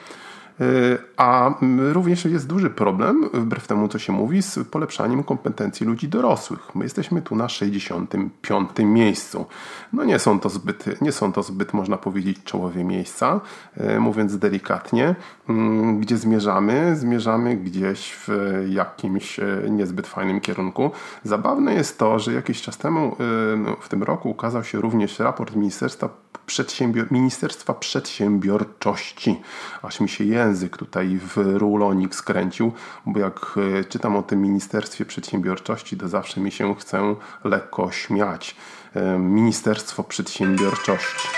E, 0.62 0.98
a 1.16 1.54
również 1.92 2.24
jest 2.24 2.46
duży 2.46 2.70
problem, 2.70 3.30
wbrew 3.32 3.66
temu 3.66 3.88
co 3.88 3.98
się 3.98 4.12
mówi, 4.12 4.42
z 4.42 4.58
polepszaniem 4.68 5.22
kompetencji 5.22 5.86
ludzi 5.86 6.08
dorosłych. 6.08 6.74
My 6.74 6.84
jesteśmy 6.84 7.22
tu 7.22 7.36
na 7.36 7.48
65 7.48 8.70
miejscu. 8.78 9.46
No 9.92 10.04
nie 10.04 10.18
są 10.18 10.40
to 10.40 10.48
zbyt, 10.48 11.02
nie 11.02 11.12
są 11.12 11.32
to 11.32 11.42
zbyt 11.42 11.72
można 11.72 11.96
powiedzieć, 11.96 12.38
czołowe 12.44 12.84
miejsca, 12.84 13.40
e, 13.76 14.00
mówiąc 14.00 14.38
delikatnie. 14.38 15.14
Mm, 15.48 16.00
gdzie 16.00 16.16
zmierzamy? 16.16 16.96
Zmierzamy 16.96 17.56
gdzieś 17.56 18.12
w 18.12 18.28
jakimś 18.68 19.38
e, 19.38 19.44
niezbyt 19.70 20.06
fajnym 20.06 20.40
kierunku. 20.40 20.90
Zabawne 21.24 21.74
jest 21.74 21.98
to, 21.98 22.18
że 22.18 22.32
jakiś 22.32 22.62
czas 22.62 22.78
temu, 22.78 23.16
no, 23.56 23.76
w 23.80 23.88
tym 23.88 24.02
roku, 24.02 24.30
ukazał 24.30 24.64
się 24.64 24.80
również 24.80 25.18
raport 25.18 25.56
Ministerstwa 25.56 26.21
Przedsiębior 26.46 27.12
Ministerstwa 27.12 27.74
Przedsiębiorczości. 27.74 29.40
Aż 29.82 30.00
mi 30.00 30.08
się 30.08 30.24
język 30.24 30.76
tutaj 30.76 31.18
w 31.18 31.36
rulonik 31.36 32.14
skręcił, 32.14 32.72
bo 33.06 33.20
jak 33.20 33.54
e, 33.80 33.84
czytam 33.84 34.16
o 34.16 34.22
tym 34.22 34.42
Ministerstwie 34.42 35.04
Przedsiębiorczości, 35.04 35.96
to 35.96 36.08
zawsze 36.08 36.40
mi 36.40 36.50
się 36.50 36.74
chce 36.74 37.14
lekko 37.44 37.90
śmiać. 37.90 38.56
E, 38.94 39.18
Ministerstwo 39.18 40.04
Przedsiębiorczości. 40.04 41.28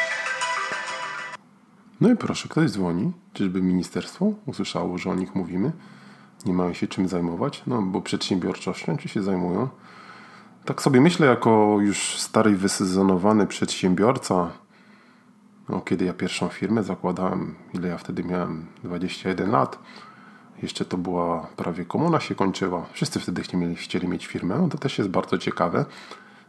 No 2.00 2.10
i 2.10 2.16
proszę, 2.16 2.48
ktoś 2.48 2.70
dzwoni. 2.70 3.12
Czyżby 3.32 3.62
ministerstwo 3.62 4.32
usłyszało, 4.46 4.98
że 4.98 5.10
o 5.10 5.14
nich 5.14 5.34
mówimy? 5.34 5.72
Nie 6.46 6.52
mają 6.52 6.72
się 6.72 6.86
czym 6.86 7.08
zajmować? 7.08 7.62
No, 7.66 7.82
bo 7.82 8.00
przedsiębiorczością 8.00 8.96
czy 8.96 9.08
się 9.08 9.22
zajmują? 9.22 9.68
Tak 10.64 10.82
sobie 10.82 11.00
myślę, 11.00 11.26
jako 11.26 11.76
już 11.80 12.20
stary, 12.20 12.56
wysezonowany 12.56 13.46
przedsiębiorca, 13.46 14.50
no, 15.68 15.80
kiedy 15.80 16.04
ja 16.04 16.12
pierwszą 16.12 16.48
firmę 16.48 16.82
zakładałem, 16.82 17.54
ile 17.74 17.88
ja 17.88 17.98
wtedy 17.98 18.24
miałem 18.24 18.66
21 18.84 19.50
lat, 19.50 19.78
jeszcze 20.62 20.84
to 20.84 20.98
była 20.98 21.46
prawie 21.56 21.84
komuna 21.84 22.20
się 22.20 22.34
kończyła. 22.34 22.86
Wszyscy 22.92 23.20
wtedy 23.20 23.42
chcieli, 23.42 23.76
chcieli 23.76 24.08
mieć 24.08 24.26
firmę. 24.26 24.58
No, 24.58 24.68
to 24.68 24.78
też 24.78 24.98
jest 24.98 25.10
bardzo 25.10 25.38
ciekawe. 25.38 25.84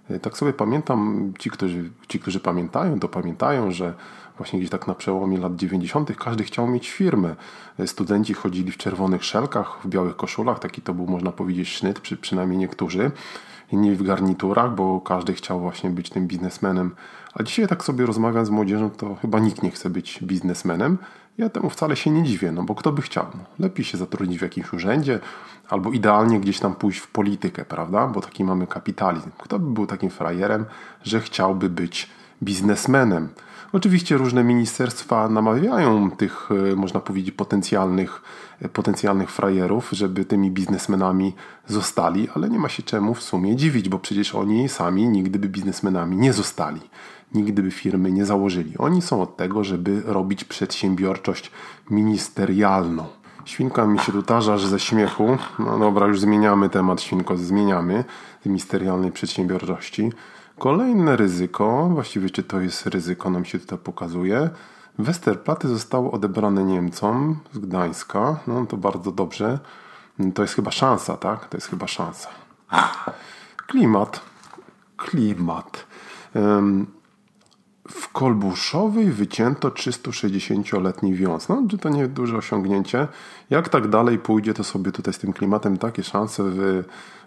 E, 0.09 0.19
tak 0.19 0.37
sobie 0.37 0.53
pamiętam, 0.53 1.31
ci 1.39 1.49
którzy, 1.49 1.91
ci, 2.07 2.19
którzy 2.19 2.39
pamiętają, 2.39 2.99
to 2.99 3.07
pamiętają, 3.07 3.71
że 3.71 3.93
właśnie 4.37 4.59
gdzieś 4.59 4.69
tak 4.69 4.87
na 4.87 4.95
przełomie 4.95 5.37
lat 5.37 5.55
90. 5.55 6.17
każdy 6.17 6.43
chciał 6.43 6.67
mieć 6.67 6.89
firmę. 6.89 7.35
E, 7.79 7.87
studenci 7.87 8.33
chodzili 8.33 8.71
w 8.71 8.77
czerwonych 8.77 9.23
szelkach, 9.23 9.79
w 9.83 9.87
białych 9.87 10.15
koszulach, 10.15 10.59
taki 10.59 10.81
to 10.81 10.93
był, 10.93 11.07
można 11.07 11.31
powiedzieć, 11.31 11.69
sznyt, 11.69 11.99
przy, 11.99 12.17
przynajmniej 12.17 12.59
niektórzy. 12.59 13.11
Inni 13.75 13.95
w 13.95 14.03
garniturach, 14.03 14.75
bo 14.75 15.01
każdy 15.01 15.33
chciał 15.33 15.59
właśnie 15.59 15.89
być 15.89 16.09
tym 16.09 16.27
biznesmenem 16.27 16.91
a 17.35 17.43
dzisiaj 17.43 17.67
tak 17.67 17.83
sobie 17.83 18.05
rozmawiam 18.05 18.45
z 18.45 18.49
młodzieżą, 18.49 18.89
to 18.89 19.15
chyba 19.15 19.39
nikt 19.39 19.63
nie 19.63 19.71
chce 19.71 19.89
być 19.89 20.19
biznesmenem. 20.23 20.97
Ja 21.37 21.49
temu 21.49 21.69
wcale 21.69 21.95
się 21.95 22.11
nie 22.11 22.23
dziwię, 22.23 22.51
no 22.51 22.63
bo 22.63 22.75
kto 22.75 22.91
by 22.91 23.01
chciał? 23.01 23.25
No, 23.35 23.43
lepiej 23.59 23.85
się 23.85 23.97
zatrudnić 23.97 24.39
w 24.39 24.41
jakimś 24.41 24.73
urzędzie, 24.73 25.19
albo 25.69 25.91
idealnie 25.91 26.39
gdzieś 26.39 26.59
tam 26.59 26.75
pójść 26.75 26.99
w 26.99 27.07
politykę, 27.07 27.65
prawda? 27.65 28.07
Bo 28.07 28.21
taki 28.21 28.43
mamy 28.43 28.67
kapitalizm. 28.67 29.29
Kto 29.37 29.59
by 29.59 29.73
był 29.73 29.87
takim 29.87 30.09
frajerem, 30.09 30.65
że 31.03 31.21
chciałby 31.21 31.69
być 31.69 32.09
biznesmenem? 32.43 33.29
Oczywiście 33.75 34.17
różne 34.17 34.43
ministerstwa 34.43 35.29
namawiają 35.29 36.11
tych, 36.11 36.49
e, 36.71 36.75
można 36.75 36.99
powiedzieć, 36.99 37.35
potencjalnych, 37.35 38.21
e, 38.61 38.69
potencjalnych 38.69 39.31
frajerów, 39.31 39.89
żeby 39.91 40.25
tymi 40.25 40.51
biznesmenami 40.51 41.33
zostali, 41.67 42.27
ale 42.35 42.49
nie 42.49 42.59
ma 42.59 42.69
się 42.69 42.83
czemu 42.83 43.13
w 43.13 43.23
sumie 43.23 43.55
dziwić, 43.55 43.89
bo 43.89 43.99
przecież 43.99 44.35
oni 44.35 44.69
sami 44.69 45.09
nigdy 45.09 45.39
by 45.39 45.49
biznesmenami 45.49 46.17
nie 46.17 46.33
zostali 46.33 46.81
nigdy 47.33 47.63
by 47.63 47.71
firmy 47.71 48.11
nie 48.11 48.25
założyli. 48.25 48.77
Oni 48.77 49.01
są 49.01 49.21
od 49.21 49.37
tego, 49.37 49.63
żeby 49.63 50.01
robić 50.05 50.43
przedsiębiorczość 50.43 51.51
ministerialną. 51.89 53.05
Świnka 53.45 53.87
mi 53.87 53.99
się 53.99 54.11
tu 54.11 54.23
tarza, 54.23 54.57
że 54.57 54.67
ze 54.67 54.79
śmiechu. 54.79 55.37
No 55.59 55.79
dobra, 55.79 56.07
już 56.07 56.19
zmieniamy 56.19 56.69
temat, 56.69 57.01
świnko, 57.01 57.37
zmieniamy 57.37 58.03
z 58.43 58.45
ministerialnej 58.45 59.11
przedsiębiorczości. 59.11 60.11
Kolejne 60.59 61.15
ryzyko, 61.15 61.89
właściwie 61.93 62.29
czy 62.29 62.43
to 62.43 62.59
jest 62.59 62.85
ryzyko, 62.85 63.29
nam 63.29 63.45
się 63.45 63.59
tutaj 63.59 63.79
pokazuje. 63.79 64.49
Westerplatte 64.99 65.67
zostało 65.67 66.11
odebrane 66.11 66.63
Niemcom 66.63 67.39
z 67.53 67.57
Gdańska. 67.57 68.39
No 68.47 68.65
to 68.65 68.77
bardzo 68.77 69.11
dobrze. 69.11 69.59
To 70.35 70.41
jest 70.41 70.53
chyba 70.53 70.71
szansa, 70.71 71.17
tak? 71.17 71.45
To 71.45 71.57
jest 71.57 71.67
chyba 71.67 71.87
szansa. 71.87 72.29
Klimat. 73.67 74.21
Klimat. 74.97 75.85
W 77.89 78.11
Kolbuszowej 78.11 79.11
wycięto 79.11 79.69
360-letni 79.69 81.13
wiąz. 81.13 81.49
No, 81.49 81.63
czy 81.69 81.77
to 81.77 81.89
nie 81.89 82.07
duże 82.07 82.37
osiągnięcie? 82.37 83.07
Jak 83.49 83.69
tak 83.69 83.87
dalej 83.87 84.19
pójdzie, 84.19 84.53
to 84.53 84.63
sobie 84.63 84.91
tutaj 84.91 85.13
z 85.13 85.17
tym 85.17 85.33
klimatem 85.33 85.77
takie 85.77 86.03
szanse 86.03 86.43
wy, 86.43 86.83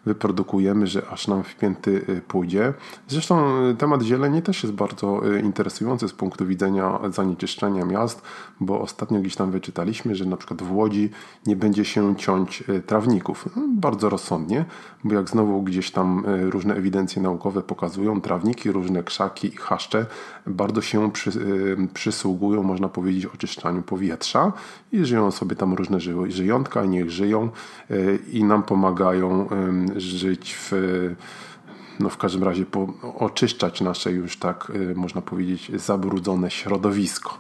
wyprodukujemy, 0.07 0.87
że 0.87 1.09
aż 1.11 1.29
nam 1.29 1.43
wpięty 1.43 2.05
y, 2.09 2.21
pójdzie. 2.29 2.73
Zresztą 3.09 3.67
y, 3.67 3.75
temat 3.75 4.03
zieleni 4.03 4.43
też 4.43 4.62
jest 4.62 4.75
bardzo 4.75 5.35
y, 5.35 5.41
interesujący 5.41 6.09
z 6.09 6.12
punktu 6.12 6.47
widzenia 6.47 6.99
zanieczyszczenia 7.11 7.85
miast, 7.85 8.23
bo 8.61 8.81
ostatnio 8.81 9.21
gdzieś 9.21 9.37
tam 9.37 9.50
wyczytaliśmy, 9.50 10.15
że 10.15 10.25
na 10.25 10.37
przykład 10.37 10.62
w 10.62 10.73
Łodzi 10.73 11.11
nie 11.47 11.57
będzie 11.57 11.85
się 11.85 12.17
ciąć 12.17 12.65
trawników. 12.87 13.49
No, 13.57 13.62
bardzo 13.69 14.09
rozsądnie, 14.09 14.65
bo 15.05 15.15
jak 15.15 15.31
znowu 15.31 15.62
gdzieś 15.62 15.91
tam 15.91 16.25
różne 16.50 16.75
ewidencje 16.75 17.23
naukowe 17.23 17.62
pokazują, 17.62 18.21
trawniki, 18.21 18.73
różne 18.73 19.03
krzaki 19.03 19.49
i 19.49 19.57
chaszcze 19.57 20.07
bardzo 20.49 20.83
się 20.83 21.12
przy, 21.12 21.31
przysługują, 21.95 22.62
można 22.62 22.88
powiedzieć, 22.88 23.26
oczyszczaniu 23.26 23.83
powietrza 23.83 24.52
i 24.93 25.05
żyją 25.05 25.31
sobie 25.31 25.57
tam 25.57 25.75
różne 25.75 25.99
żyjątka, 26.28 26.85
niech 26.85 27.11
żyją 27.11 27.50
i 28.33 28.45
nam 28.45 28.62
pomagają 28.62 29.49
żyć 29.97 30.57
w 30.61 30.73
no 32.00 32.09
w 32.09 32.17
każdym 32.17 32.45
razie 32.45 32.67
po, 32.67 32.87
oczyszczać 33.19 33.81
nasze 33.81 34.12
już 34.12 34.37
tak 34.37 34.71
y, 34.71 34.95
można 34.95 35.23
powiedzieć 35.23 35.71
zabrudzone 35.75 36.50
środowisko. 36.50 37.38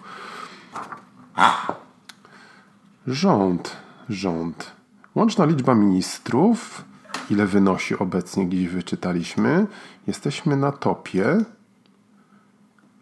Rząd, 3.06 3.76
rząd. 4.08 4.72
Łączna 5.14 5.44
liczba 5.44 5.74
ministrów, 5.74 6.84
ile 7.30 7.46
wynosi 7.46 7.98
obecnie, 7.98 8.46
gdzieś 8.46 8.68
wyczytaliśmy. 8.68 9.66
Jesteśmy 10.06 10.56
na 10.56 10.72
topie. 10.72 11.44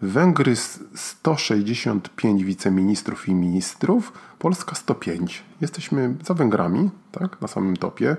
Węgry 0.07 0.57
165 0.95 2.45
wiceministrów 2.45 3.29
i 3.29 3.35
ministrów, 3.35 4.13
Polska 4.39 4.75
105. 4.75 5.45
Jesteśmy 5.61 6.15
za 6.27 6.35
Węgrami, 6.35 6.91
tak, 7.13 7.41
na 7.41 7.49
samym 7.49 7.77
topie 7.77 8.17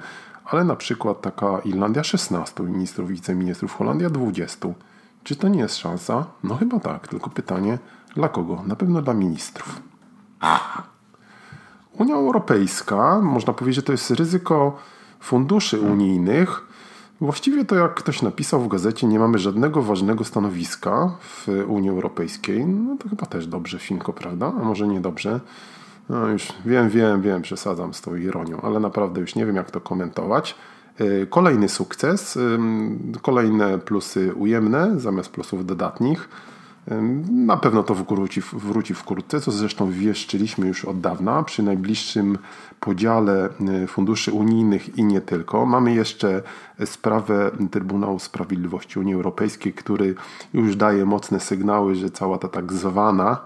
ale 0.50 0.64
na 0.64 0.76
przykład 0.76 1.22
taka 1.22 1.60
Irlandia 1.60 2.04
16 2.04 2.64
ministrów, 2.64 3.10
wiceministrów, 3.10 3.76
Holandia 3.76 4.10
20. 4.10 4.68
Czy 5.24 5.36
to 5.36 5.48
nie 5.48 5.60
jest 5.60 5.78
szansa? 5.78 6.26
No 6.44 6.56
chyba 6.56 6.80
tak, 6.80 7.08
tylko 7.08 7.30
pytanie 7.30 7.78
dla 8.16 8.30
kogo? 8.30 8.64
Na 8.68 8.76
pewno 8.76 9.02
dla 9.02 9.14
ministrów. 9.14 9.82
Unia 11.94 12.16
Europejska, 12.16 13.22
można 13.22 13.54
powiedzieć, 13.54 13.86
to 13.86 13.92
jest 13.92 14.12
ryzyko 14.12 14.78
funduszy 15.20 15.82
unijnych. 15.82 16.67
Właściwie 17.22 17.66
to 17.66 17.76
jak 17.76 17.94
ktoś 17.94 18.22
napisał 18.22 18.62
w 18.62 18.68
gazecie, 18.68 19.08
nie 19.08 19.20
mamy 19.20 19.40
żadnego 19.40 19.82
ważnego 19.82 20.24
stanowiska 20.24 21.12
w 21.22 21.48
Unii 21.68 21.90
Europejskiej. 21.90 22.66
No 22.66 22.98
to 22.98 23.10
chyba 23.10 23.26
też 23.26 23.48
dobrze, 23.48 23.80
Finko, 23.80 24.14
prawda? 24.14 24.54
A 24.62 24.64
może 24.64 24.88
nie 24.88 25.02
dobrze? 25.02 25.40
No 26.10 26.28
już 26.28 26.48
wiem, 26.66 26.90
wiem, 26.90 27.22
wiem, 27.22 27.42
przesadzam 27.42 27.94
z 27.94 28.02
tą 28.02 28.16
ironią, 28.16 28.62
ale 28.62 28.80
naprawdę 28.80 29.22
już 29.22 29.36
nie 29.36 29.46
wiem, 29.46 29.56
jak 29.56 29.72
to 29.72 29.82
komentować. 29.82 30.56
Y, 31.02 31.28
kolejny 31.30 31.70
sukces, 31.70 32.40
kolejne 33.22 33.78
plusy 33.80 34.34
ujemne 34.36 35.00
zamiast 35.00 35.30
plusów 35.30 35.66
dodatnich. 35.66 36.30
Na 37.32 37.58
pewno 37.58 37.84
to 37.84 37.96
wróci, 37.96 38.42
wróci 38.42 38.94
wkrótce, 38.94 39.42
co 39.42 39.52
zresztą 39.52 39.92
wieszczyliśmy 39.92 40.68
już 40.68 40.86
od 40.86 41.00
dawna 41.00 41.44
przy 41.44 41.64
najbliższym 41.64 42.38
podziale 42.80 43.50
y, 43.84 43.88
funduszy 43.88 44.32
unijnych 44.32 44.98
i 44.98 45.04
nie 45.04 45.22
tylko. 45.22 45.66
Mamy 45.66 45.94
jeszcze 45.94 46.42
sprawę 46.86 47.52
Trybunału 47.72 48.20
Sprawiedliwości 48.20 49.00
Unii 49.00 49.14
Europejskiej, 49.14 49.74
który 49.74 50.16
już 50.54 50.76
daje 50.76 51.06
mocne 51.06 51.40
sygnały, 51.40 51.96
że 51.96 52.10
cała 52.10 52.38
ta 52.38 52.48
tak 52.48 52.74
zwana 52.74 53.46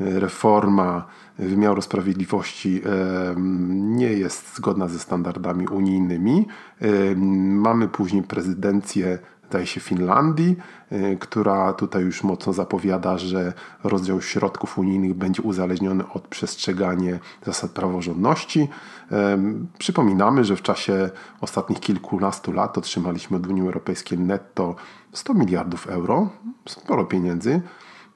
y, 0.00 0.20
reforma 0.20 1.06
wymiaru 1.38 1.82
sprawiedliwości 1.82 2.82
nie 3.70 4.12
jest 4.12 4.56
zgodna 4.56 4.88
ze 4.88 4.98
standardami 4.98 5.68
unijnymi. 5.68 6.46
Mamy 7.46 7.88
później 7.88 8.22
prezydencję 8.22 9.18
zdaje 9.50 9.66
się 9.66 9.80
Finlandii, 9.80 10.56
e, 10.90 11.16
która 11.16 11.72
tutaj 11.72 12.02
już 12.02 12.22
mocno 12.22 12.52
zapowiada, 12.52 13.18
że 13.18 13.52
rozdział 13.84 14.22
środków 14.22 14.78
unijnych 14.78 15.14
będzie 15.14 15.42
uzależniony 15.42 16.04
od 16.14 16.28
przestrzegania 16.28 17.18
zasad 17.46 17.70
praworządności. 17.70 18.68
Przypominamy, 19.78 20.44
że 20.44 20.56
w 20.56 20.62
czasie 20.62 21.10
ostatnich 21.40 21.80
kilkunastu 21.80 22.52
lat 22.52 22.78
otrzymaliśmy 22.78 23.36
od 23.36 23.46
Unii 23.46 23.62
Europejskiej 23.62 24.18
netto 24.18 24.74
100 25.12 25.34
miliardów 25.34 25.86
euro, 25.86 26.28
sporo 26.68 27.04
pieniędzy. 27.04 27.62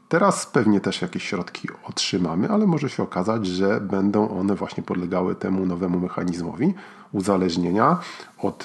Teraz 0.09 0.47
pewnie 0.47 0.81
też 0.81 1.03
jakieś 1.03 1.25
środki 1.25 1.69
otrzymamy, 1.85 2.51
ale 2.51 2.67
może 2.67 2.89
się 2.91 3.03
okazać, 3.03 3.47
że 3.47 3.81
będą 3.81 4.39
one 4.39 4.55
właśnie 4.55 4.83
podlegały 4.83 5.35
temu 5.35 5.67
nowemu 5.67 6.01
mechanizmowi 6.01 6.75
uzależnienia 7.13 7.99
od 8.39 8.65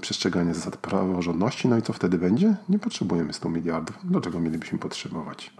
przestrzegania 0.00 0.54
zasad 0.54 0.76
praworządności. 0.76 1.68
No 1.68 1.78
i 1.78 1.82
co 1.82 1.92
wtedy 1.92 2.18
będzie? 2.18 2.56
Nie 2.68 2.78
potrzebujemy 2.78 3.32
100 3.32 3.48
miliardów. 3.48 3.98
Dlaczego 4.04 4.40
mielibyśmy 4.40 4.78
potrzebować? 4.78 5.52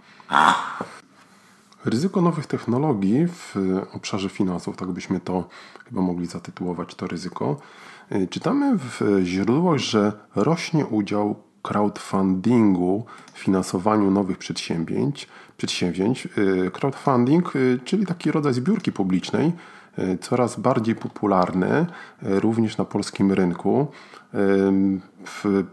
Ryzyko 1.85 2.21
nowych 2.21 2.47
technologii 2.47 3.27
w 3.27 3.55
obszarze 3.93 4.29
finansów, 4.29 4.77
tak 4.77 4.91
byśmy 4.91 5.19
to 5.19 5.47
chyba 5.85 6.01
mogli 6.01 6.25
zatytułować 6.25 6.95
to 6.95 7.07
ryzyko. 7.07 7.57
Y, 8.11 8.27
czytamy 8.27 8.77
w 8.77 9.01
źródłach, 9.23 9.77
że 9.77 10.11
rośnie 10.35 10.85
udział 10.85 11.35
crowdfundingu, 11.63 13.05
finansowaniu 13.33 14.11
nowych 14.11 14.37
przedsięwzięć, 14.37 15.27
przedsięwzięć. 15.57 16.27
Y, 16.37 16.71
crowdfunding, 16.71 17.55
y, 17.55 17.79
czyli 17.85 18.05
taki 18.05 18.31
rodzaj 18.31 18.53
zbiórki 18.53 18.91
publicznej, 18.91 19.51
y, 19.99 20.17
coraz 20.21 20.59
bardziej 20.59 20.95
popularny 20.95 21.85
również 22.21 22.77
na 22.77 22.85
polskim 22.85 23.31
rynku. 23.31 23.87
W, 25.25 25.63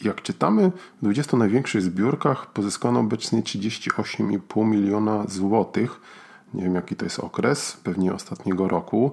jak 0.00 0.22
czytamy, 0.22 0.72
w 0.98 1.02
20 1.02 1.36
największych 1.36 1.82
zbiórkach 1.82 2.46
pozyskano 2.52 3.00
obecnie 3.00 3.42
38,5 3.42 4.66
miliona 4.66 5.24
złotych. 5.28 6.00
Nie 6.54 6.62
wiem 6.62 6.74
jaki 6.74 6.96
to 6.96 7.04
jest 7.04 7.20
okres, 7.20 7.76
pewnie 7.84 8.14
ostatniego 8.14 8.68
roku 8.68 9.12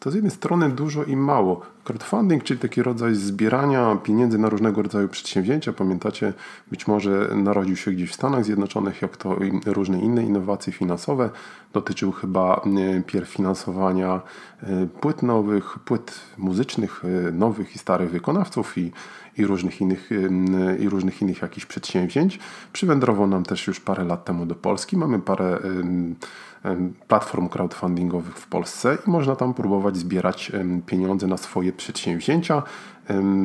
to 0.00 0.10
z 0.10 0.14
jednej 0.14 0.30
strony 0.30 0.68
dużo 0.68 1.04
i 1.04 1.16
mało. 1.16 1.60
Crowdfunding, 1.84 2.44
czyli 2.44 2.60
taki 2.60 2.82
rodzaj 2.82 3.14
zbierania 3.14 3.96
pieniędzy 4.02 4.38
na 4.38 4.48
różnego 4.48 4.82
rodzaju 4.82 5.08
przedsięwzięcia, 5.08 5.72
pamiętacie, 5.72 6.32
być 6.70 6.86
może 6.86 7.30
narodził 7.34 7.76
się 7.76 7.90
gdzieś 7.90 8.10
w 8.10 8.14
Stanach 8.14 8.44
Zjednoczonych, 8.44 9.02
jak 9.02 9.16
to 9.16 9.36
różne 9.66 10.00
inne 10.00 10.22
innowacje 10.22 10.72
finansowe. 10.72 11.30
Dotyczył 11.72 12.12
chyba 12.12 12.56
e, 12.56 13.02
pierw 13.02 13.28
finansowania 13.28 14.20
e, 14.62 14.86
płyt 14.86 15.22
nowych, 15.22 15.78
płyt 15.78 16.20
muzycznych, 16.38 17.02
e, 17.04 17.32
nowych 17.32 17.74
i 17.74 17.78
starych 17.78 18.10
wykonawców 18.10 18.78
i, 18.78 18.92
i 19.38 19.46
różnych 19.46 19.80
innych, 19.80 20.10
i 20.78 20.88
różnych 20.88 21.22
innych 21.22 21.42
jakichś 21.42 21.66
przedsięwzięć. 21.66 22.38
Przywędrował 22.72 23.26
nam 23.26 23.44
też 23.44 23.66
już 23.66 23.80
parę 23.80 24.04
lat 24.04 24.24
temu 24.24 24.46
do 24.46 24.54
Polski. 24.54 24.96
Mamy 24.96 25.18
parę 25.18 25.58
platform 27.08 27.48
crowdfundingowych 27.48 28.38
w 28.38 28.46
Polsce 28.46 28.98
i 29.06 29.10
można 29.10 29.36
tam 29.36 29.54
próbować 29.54 29.85
zbierać 29.94 30.52
pieniądze 30.86 31.26
na 31.26 31.36
swoje 31.36 31.72
przedsięwzięcia. 31.72 32.62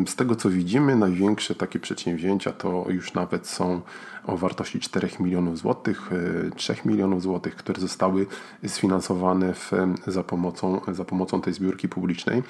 Z 0.07 0.15
tego 0.15 0.35
co 0.35 0.49
widzimy, 0.49 0.95
największe 0.95 1.55
takie 1.55 1.79
przedsięwzięcia 1.79 2.51
to 2.51 2.85
już 2.89 3.13
nawet 3.13 3.47
są 3.47 3.81
o 4.27 4.37
wartości 4.37 4.79
4 4.79 5.09
milionów 5.19 5.57
złotych, 5.57 6.09
3 6.55 6.73
e, 6.73 6.75
milionów 6.85 7.21
złotych, 7.21 7.55
które 7.55 7.81
zostały 7.81 8.25
sfinansowane 8.67 9.53
w, 9.53 9.71
za, 10.07 10.23
pomocą, 10.23 10.81
za 10.87 11.05
pomocą 11.05 11.41
tej 11.41 11.53
zbiórki 11.53 11.89
publicznej. 11.89 12.43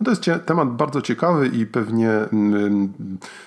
No 0.00 0.04
to 0.04 0.10
jest 0.10 0.46
temat 0.46 0.68
bardzo 0.76 1.02
ciekawy 1.02 1.48
i 1.48 1.66
pewnie 1.66 2.10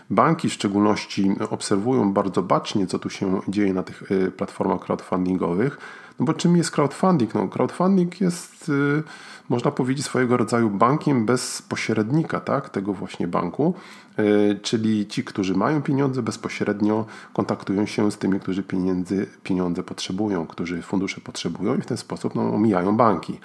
banki 0.10 0.50
w 0.50 0.54
szczególności 0.54 1.36
obserwują 1.50 2.14
bardzo 2.14 2.44
bacznie, 2.44 2.88
co 2.88 3.00
tu 3.00 3.10
się 3.10 3.42
dzieje 3.48 3.74
na 3.74 3.84
tych 3.84 4.04
e, 4.12 4.32
platformach 4.32 4.82
crowdfundingowych. 4.82 5.78
No 6.20 6.26
bo 6.26 6.34
czym 6.34 6.58
jest 6.58 6.72
crowdfunding? 6.72 7.34
No, 7.34 7.48
crowdfunding 7.48 8.22
jest, 8.22 8.70
y, 8.70 9.04
można 9.50 9.72
powiedzieć, 9.72 10.06
swojego 10.06 10.38
rodzaju 10.38 10.70
bankiem 10.70 11.26
bez 11.26 11.62
pośrednika, 11.62 12.40
tak? 12.40 12.70
tego 12.70 12.94
właśnie 12.94 13.28
banku. 13.28 13.74
Y, 14.20 14.60
czyli 14.62 15.08
ci, 15.08 15.24
którzy 15.24 15.56
mają 15.56 15.82
pieniądze, 15.82 16.24
bezpośrednio 16.24 17.06
kontaktują 17.34 17.86
się 17.86 18.12
z 18.12 18.18
tymi, 18.18 18.40
którzy 18.40 18.64
pieniędzy, 18.64 19.28
pieniądze 19.44 19.84
potrzebują, 19.84 20.48
którzy 20.48 20.82
fundusze 20.82 21.22
potrzebują 21.22 21.76
i 21.76 21.82
w 21.82 21.86
ten 21.86 21.98
sposób 21.98 22.36
no, 22.36 22.54
omijają 22.54 22.98
banki. 22.98 23.40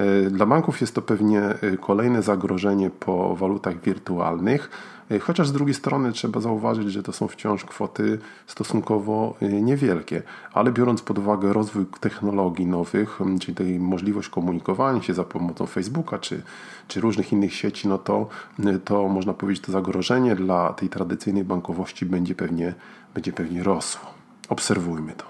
Y, 0.00 0.30
dla 0.30 0.46
banków 0.46 0.80
jest 0.80 0.94
to 0.94 1.02
pewnie 1.02 1.42
kolejne 1.80 2.22
zagrożenie 2.22 2.90
po 2.90 3.36
walutach 3.36 3.80
wirtualnych 3.80 4.70
E, 5.12 5.18
chociaż 5.18 5.48
z 5.48 5.52
drugiej 5.52 5.74
strony 5.74 6.12
trzeba 6.12 6.40
zauważyć, 6.40 6.92
że 6.92 7.02
to 7.02 7.12
są 7.12 7.28
wciąż 7.28 7.64
kwoty 7.64 8.18
stosunkowo 8.46 9.34
e, 9.40 9.48
niewielkie, 9.48 10.22
ale 10.52 10.72
biorąc 10.72 11.02
pod 11.02 11.18
uwagę 11.18 11.52
rozwój 11.52 11.86
technologii 12.00 12.66
nowych, 12.66 13.18
czyli 13.40 13.54
tej 13.54 13.80
możliwość 13.80 14.28
komunikowania 14.28 15.02
się 15.02 15.14
za 15.14 15.24
pomocą 15.24 15.66
Facebooka 15.66 16.18
czy, 16.18 16.42
czy 16.88 17.00
różnych 17.00 17.32
innych 17.32 17.54
sieci, 17.54 17.88
no 17.88 17.98
to, 17.98 18.28
e, 18.64 18.78
to 18.78 19.08
można 19.08 19.34
powiedzieć, 19.34 19.64
to 19.64 19.72
zagrożenie 19.72 20.36
dla 20.36 20.72
tej 20.72 20.88
tradycyjnej 20.88 21.44
bankowości 21.44 22.06
będzie 22.06 22.34
pewnie, 22.34 22.74
będzie 23.14 23.32
pewnie 23.32 23.62
rosło. 23.62 24.10
Obserwujmy 24.48 25.12
to. 25.12 25.24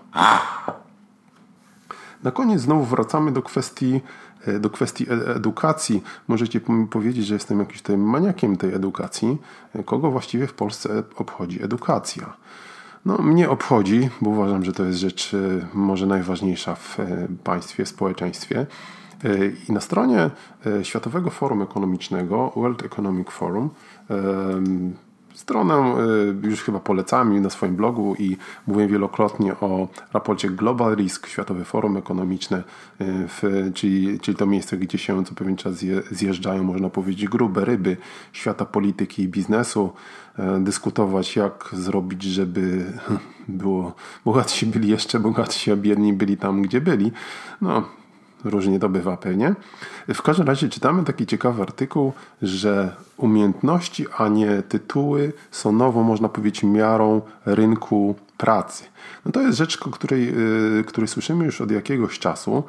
Na 2.23 2.31
koniec 2.31 2.61
znowu 2.61 2.85
wracamy 2.85 3.33
do 3.33 3.43
kwestii 3.43 4.01
E, 4.32 4.32
do 4.61 4.71
kwestii 4.71 5.07
e, 5.11 5.35
edukacji, 5.35 6.03
możecie 6.29 6.61
powiedzieć, 6.91 7.27
że 7.27 7.35
jestem 7.35 7.59
jakimś 7.59 7.83
tutaj 7.83 7.97
maniakiem 7.97 8.57
tej 8.57 8.75
edukacji. 8.75 9.39
E, 9.75 9.83
kogo 9.83 10.11
właściwie 10.11 10.47
w 10.47 10.55
Polsce 10.55 11.03
obchodzi 11.17 11.63
edukacja? 11.65 12.37
No, 13.05 13.19
mnie 13.19 13.51
obchodzi, 13.51 14.09
bo 14.21 14.31
uważam, 14.31 14.65
że 14.65 14.73
to 14.73 14.85
jest 14.85 14.99
rzecz 14.99 15.37
może 15.75 16.07
najważniejsza 16.07 16.75
w 16.75 16.99
państwie, 17.45 17.87
społeczeństwie. 17.87 18.67
I 19.69 19.73
na 19.73 19.81
stronie 19.81 20.31
Światowego 20.83 21.31
Forum 21.31 21.63
Ekonomicznego, 21.63 22.53
World 22.57 22.83
Economic 22.83 23.29
Forum, 23.29 23.71
Stronę 25.43 25.95
y, 26.45 26.49
już 26.49 26.63
chyba 26.63 26.81
polecam 26.81 27.43
na 27.43 27.51
swoim 27.51 27.77
blogu 27.77 28.15
i 28.19 28.37
mówię 28.67 28.87
wielokrotnie 28.87 29.53
o 29.61 29.89
raporcie 30.13 30.51
Global 30.51 30.97
Risk, 30.97 31.27
Światowe 31.27 31.65
Forum 31.65 31.97
Ekonomiczne, 31.97 32.59
y, 32.59 32.63
w, 33.29 33.71
czyli, 33.75 34.21
czyli 34.21 34.37
to 34.37 34.47
miejsce, 34.47 34.77
gdzie 34.77 34.99
się 34.99 35.25
co 35.25 35.35
pewien 35.35 35.57
czas 35.57 35.75
zjeżdżają, 36.11 36.63
można 36.63 36.91
powiedzieć, 36.91 37.29
grube 37.29 37.65
ryby 37.65 37.97
świata 38.33 38.65
polityki 38.65 39.23
i 39.23 39.29
biznesu, 39.29 39.93
y, 40.39 40.43
dyskutować 40.61 41.37
jak 41.37 41.69
zrobić, 41.73 42.23
żeby 42.23 42.93
było 43.49 43.95
bogatsi 44.25 44.67
byli 44.67 44.89
jeszcze 44.89 45.21
bogatsi, 45.21 45.73
a 45.73 45.77
biedni 45.77 46.13
byli 46.13 46.37
tam, 46.37 46.63
gdzie 46.63 46.81
byli. 46.81 47.13
No, 47.61 47.85
różnie 48.45 48.79
to 48.79 48.89
bywa 48.89 49.17
pewnie. 49.17 49.55
W 50.15 50.23
każdym 50.23 50.47
razie 50.47 50.69
czytamy 50.69 51.05
taki 51.05 51.27
ciekawy 51.27 51.63
artykuł, 51.63 52.13
że 52.43 52.97
umiejętności, 53.17 54.07
a 54.19 54.29
nie 54.29 54.63
tytuły 54.63 55.33
są 55.51 55.73
nową, 55.73 56.03
można 56.03 56.29
powiedzieć, 56.29 56.63
miarą 56.63 57.21
rynku 57.47 58.15
pracy. 58.37 58.85
No 59.27 59.33
to 59.33 59.41
jest 59.41 59.59
rzecz, 59.59 59.79
której, 59.79 60.35
y, 60.81 60.85
której 60.85 61.09
słyszymy 61.09 61.45
już 61.45 61.61
od 61.61 61.71
jakiegoś 61.71 62.19
czasu 62.19 62.65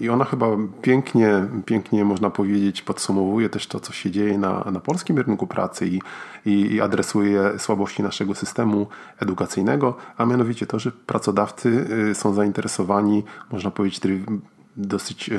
i 0.00 0.08
ona 0.08 0.24
chyba 0.24 0.46
pięknie, 0.82 1.44
pięknie 1.64 2.04
można 2.04 2.30
powiedzieć, 2.30 2.82
podsumowuje 2.82 3.48
też 3.48 3.66
to, 3.66 3.80
co 3.80 3.92
się 3.92 4.10
dzieje 4.10 4.38
na, 4.38 4.64
na 4.72 4.80
polskim 4.80 5.18
rynku 5.18 5.46
pracy 5.46 5.86
i, 5.86 6.00
i, 6.46 6.72
i 6.72 6.80
adresuje 6.80 7.58
słabości 7.58 8.02
naszego 8.02 8.34
systemu 8.34 8.86
edukacyjnego, 9.20 9.96
a 10.16 10.26
mianowicie 10.26 10.66
to, 10.66 10.78
że 10.78 10.92
pracodawcy 10.92 11.86
y, 12.10 12.14
są 12.14 12.34
zainteresowani, 12.34 13.24
można 13.52 13.70
powiedzieć, 13.70 14.00
dosyć 14.76 15.30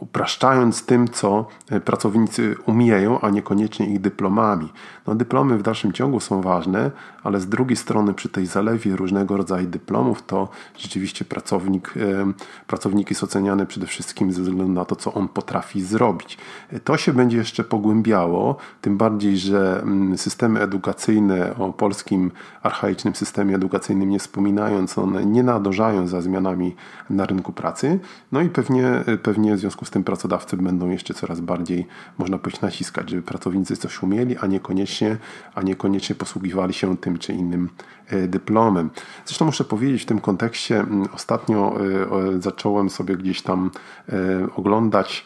upraszczając 0.00 0.86
tym, 0.86 1.08
co 1.08 1.46
e, 1.70 1.80
pracownicy 1.80 2.56
umieją, 2.66 3.20
a 3.20 3.30
niekoniecznie 3.30 3.86
ich 3.86 4.00
dyplomami. 4.00 4.72
No, 5.06 5.14
dyplomy 5.14 5.58
w 5.58 5.62
dalszym 5.62 5.92
ciągu 5.92 6.20
są 6.20 6.42
ważne, 6.42 6.90
ale 7.22 7.40
z 7.40 7.48
drugiej 7.48 7.76
strony 7.76 8.14
przy 8.14 8.28
tej 8.28 8.46
zalewie 8.46 8.96
różnego 8.96 9.36
rodzaju 9.36 9.66
dyplomów 9.66 10.22
to 10.26 10.48
rzeczywiście 10.76 11.24
pracownik, 11.24 11.94
e, 11.96 12.32
pracownik 12.66 13.10
jest 13.10 13.24
oceniany 13.24 13.66
przede 13.66 13.86
wszystkim 13.86 14.32
ze 14.32 14.42
względu 14.42 14.72
na 14.72 14.84
to, 14.84 14.96
co 14.96 15.14
on 15.14 15.28
potrafi 15.28 15.82
zrobić. 15.82 16.38
To 16.84 16.96
się 16.96 17.12
będzie 17.12 17.36
jeszcze 17.36 17.64
pogłębiało, 17.64 18.56
tym 18.80 18.96
bardziej, 18.96 19.38
że 19.38 19.80
mm, 19.82 20.18
systemy 20.18 20.60
edukacyjne 20.60 21.56
o 21.58 21.72
polskim 21.72 22.30
archaicznym 22.62 23.14
systemie 23.14 23.54
edukacyjnym 23.54 24.08
nie 24.08 24.18
wspominając, 24.18 24.98
one 24.98 25.24
nie 25.24 25.42
nadążają 25.42 26.06
za 26.06 26.20
zmianami 26.20 26.76
na 27.10 27.26
rynku 27.26 27.52
pracy. 27.52 27.98
No 28.32 28.40
i 28.40 28.48
pewnie 28.48 29.04
pewnie 29.22 29.45
w 29.54 29.58
związku 29.58 29.84
z 29.84 29.90
tym 29.90 30.04
pracodawcy 30.04 30.56
będą 30.56 30.90
jeszcze 30.90 31.14
coraz 31.14 31.40
bardziej, 31.40 31.86
można 32.18 32.38
powiedzieć, 32.38 32.60
naciskać, 32.60 33.10
żeby 33.10 33.22
pracownicy 33.22 33.76
coś 33.76 34.02
umieli, 34.02 34.36
a 34.36 34.46
niekoniecznie, 34.46 35.16
a 35.54 35.62
niekoniecznie 35.62 36.14
posługiwali 36.14 36.74
się 36.74 36.96
tym 36.96 37.18
czy 37.18 37.32
innym 37.32 37.68
e, 38.06 38.28
dyplomem. 38.28 38.90
Zresztą 39.26 39.44
muszę 39.44 39.64
powiedzieć 39.64 40.02
w 40.02 40.06
tym 40.06 40.20
kontekście, 40.20 40.80
mm, 40.80 41.08
ostatnio 41.14 41.76
e, 42.36 42.42
zacząłem 42.42 42.90
sobie 42.90 43.16
gdzieś 43.16 43.42
tam 43.42 43.70
e, 44.08 44.12
oglądać 44.56 45.24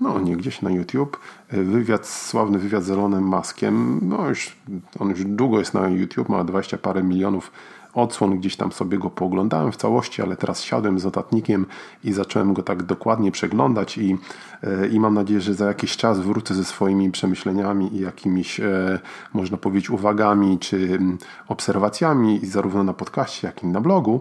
no 0.00 0.20
nie 0.20 0.36
gdzieś 0.36 0.62
na 0.62 0.70
YouTube, 0.70 1.18
wywiad, 1.48 2.06
sławny 2.06 2.58
wywiad 2.58 2.84
z 2.84 2.90
Elonem 2.90 3.28
Maskiem, 3.28 4.00
no 4.02 4.28
już, 4.28 4.56
on 4.98 5.10
już 5.10 5.24
długo 5.24 5.58
jest 5.58 5.74
na 5.74 5.88
YouTube, 5.88 6.28
ma 6.28 6.44
20 6.44 6.78
parę 6.78 7.02
milionów 7.02 7.52
odsłon, 7.94 8.38
gdzieś 8.38 8.56
tam 8.56 8.72
sobie 8.72 8.98
go 8.98 9.10
pooglądałem 9.10 9.72
w 9.72 9.76
całości, 9.76 10.22
ale 10.22 10.36
teraz 10.36 10.62
siadłem 10.62 10.98
z 10.98 11.04
notatnikiem 11.04 11.66
i 12.04 12.12
zacząłem 12.12 12.54
go 12.54 12.62
tak 12.62 12.82
dokładnie 12.82 13.32
przeglądać 13.32 13.98
i, 13.98 14.18
e, 14.62 14.88
i 14.88 15.00
mam 15.00 15.14
nadzieję, 15.14 15.40
że 15.40 15.54
za 15.54 15.66
jakiś 15.66 15.96
czas 15.96 16.20
wrócę 16.20 16.54
ze 16.54 16.64
swoimi 16.64 17.10
przemyśleniami 17.10 17.96
i 17.96 18.00
jakimiś, 18.00 18.60
e, 18.60 18.98
można 19.32 19.56
powiedzieć, 19.56 19.90
uwagami 19.90 20.58
czy 20.58 20.76
mm, 20.76 21.18
obserwacjami 21.48 22.46
zarówno 22.46 22.84
na 22.84 22.92
podcaście, 22.92 23.46
jak 23.46 23.62
i 23.62 23.66
na 23.66 23.80
blogu. 23.80 24.20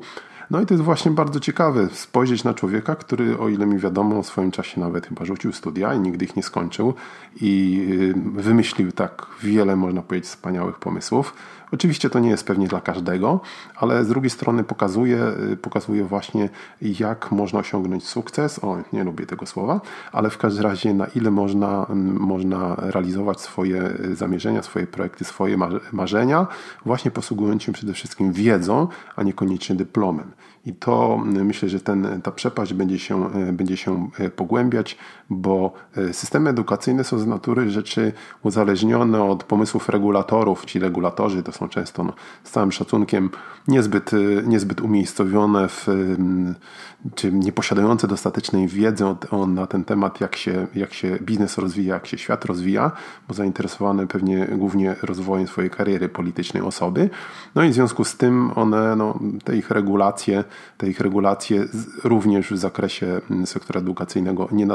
No 0.52 0.62
i 0.62 0.66
to 0.66 0.74
jest 0.74 0.84
właśnie 0.84 1.12
bardzo 1.12 1.40
ciekawe 1.40 1.90
spojrzeć 1.94 2.44
na 2.44 2.54
człowieka, 2.54 2.96
który, 2.96 3.38
o 3.38 3.50
ile 3.50 3.66
mi 3.66 3.78
wiadomo, 3.78 4.24
w 4.24 4.28
swoim 4.28 4.52
czasie 4.52 4.82
nawet 4.82 5.08
chyba 5.08 5.26
rzucił 5.26 5.54
studia 5.54 5.94
i 5.94 6.00
nigdy 6.00 6.26
ich 6.26 6.36
nie 6.36 6.44
skończył 6.44 6.94
i 7.42 7.82
y, 8.38 8.42
wymyślił 8.42 8.92
tak 8.92 9.28
wiele, 9.44 9.76
można 9.76 10.02
powiedzieć, 10.02 10.30
wspaniałych 10.30 10.80
pomysłów. 10.80 11.34
Oczywiście 11.74 12.10
to 12.10 12.20
nie 12.20 12.30
jest 12.30 12.48
pewnie 12.48 12.68
dla 12.68 12.82
każdego, 12.82 13.40
ale 13.76 14.06
z 14.06 14.08
drugiej 14.08 14.30
strony 14.30 14.64
pokazuje, 14.64 15.18
y, 15.52 15.58
pokazuje 15.58 16.04
właśnie, 16.04 16.50
jak 16.82 17.32
można 17.32 17.60
osiągnąć 17.60 18.08
sukces. 18.08 18.64
O, 18.64 18.78
nie 18.94 19.04
lubię 19.04 19.26
tego 19.26 19.46
słowa, 19.46 19.82
ale 20.12 20.30
w 20.30 20.38
każdym 20.38 20.64
razie 20.64 20.94
na 20.94 21.06
ile 21.06 21.32
można, 21.32 21.86
można 22.20 22.76
realizować 22.76 23.42
swoje 23.42 23.84
y, 23.84 24.16
zamierzenia, 24.16 24.64
swoje 24.64 24.88
projekty, 24.88 25.26
swoje 25.26 25.58
marzenia, 25.92 26.48
właśnie 26.86 27.12
posługując 27.12 27.64
się 27.64 27.72
przede 27.72 27.94
wszystkim 27.94 28.34
wiedzą, 28.34 28.88
a 29.16 29.24
niekoniecznie 29.24 29.76
dyplomem. 29.76 30.32
I 30.66 30.74
to 30.74 31.24
y, 31.38 31.44
myślę, 31.44 31.70
że 31.70 31.80
ten, 31.80 32.22
ta 32.22 32.32
przepaść 32.32 32.74
będzie 32.74 33.00
się, 33.00 33.30
będzie 33.54 33.78
się 33.78 34.10
pogłębiać, 34.36 34.98
bo 35.32 35.74
systemy 36.12 36.50
edukacyjne 36.50 37.04
są 37.04 37.20
z 37.20 37.28
natury 37.28 37.70
rzeczy 37.70 38.14
uzależnione 38.44 39.24
od 39.24 39.44
pomysłów 39.44 39.90
regulatorów. 39.90 40.66
Ci 40.66 40.80
regulatorzy 40.80 41.44
to 41.44 41.52
są 41.52 41.70
często 41.70 42.04
no, 42.04 42.14
z 42.44 42.52
całym 42.52 42.72
szacunkiem 42.72 43.30
niezbyt, 43.68 44.12
niezbyt 44.46 44.82
umiejscowione 44.82 45.68
w, 45.68 45.88
czy 47.16 47.32
nieposiadające 47.32 48.08
dostatecznej 48.08 48.68
wiedzy 48.68 49.04
na 49.48 49.68
ten 49.68 49.84
temat, 49.84 50.22
jak 50.22 50.36
się, 50.36 50.68
jak 50.76 50.94
się 50.94 51.18
biznes 51.22 51.58
rozwija, 51.58 51.94
jak 51.94 52.08
się 52.08 52.18
świat 52.18 52.46
rozwija, 52.46 52.92
bo 53.28 53.34
zainteresowane 53.34 54.08
pewnie 54.08 54.46
głównie 54.46 54.96
rozwojem 55.04 55.48
swojej 55.48 55.70
kariery 55.70 56.10
politycznej 56.10 56.64
osoby. 56.64 57.10
No 57.56 57.64
i 57.64 57.70
w 57.70 57.74
związku 57.74 58.04
z 58.04 58.18
tym 58.18 58.52
one, 58.56 58.96
no, 58.96 59.20
te 59.44 59.58
ich 59.58 59.72
regulacje, 59.72 60.44
te 60.78 60.88
ich 60.88 61.00
regulacje 61.00 61.66
również 62.04 62.52
w 62.52 62.58
zakresie 62.58 63.22
sektora 63.46 63.80
edukacyjnego 63.80 64.48
nie 64.52 64.66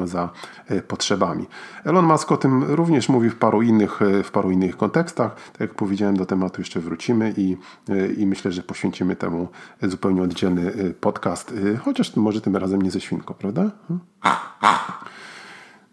nadążają 0.00 0.06
za 0.06 0.30
e, 0.68 0.82
potrzebami. 0.82 1.46
Elon 1.84 2.04
Musk 2.04 2.32
o 2.32 2.36
tym 2.36 2.64
również 2.64 3.08
mówi 3.08 3.30
w 3.30 3.36
paru 3.36 3.62
innych, 3.62 4.02
e, 4.02 4.22
w 4.22 4.30
paru 4.30 4.50
innych 4.50 4.76
kontekstach. 4.76 5.34
Tak 5.52 5.60
jak 5.60 5.74
powiedziałem, 5.74 6.16
do 6.16 6.26
tematu 6.26 6.60
jeszcze 6.60 6.80
wrócimy 6.80 7.34
i, 7.36 7.56
e, 7.88 8.06
i 8.12 8.26
myślę, 8.26 8.52
że 8.52 8.62
poświęcimy 8.62 9.16
temu 9.16 9.48
zupełnie 9.82 10.22
oddzielny 10.22 10.94
podcast 11.00 11.54
chociaż 11.84 12.16
może 12.16 12.40
tym 12.40 12.56
razem 12.56 12.82
nie 12.82 12.90
ze 12.90 13.00
świnką, 13.00 13.34
prawda? 13.34 13.70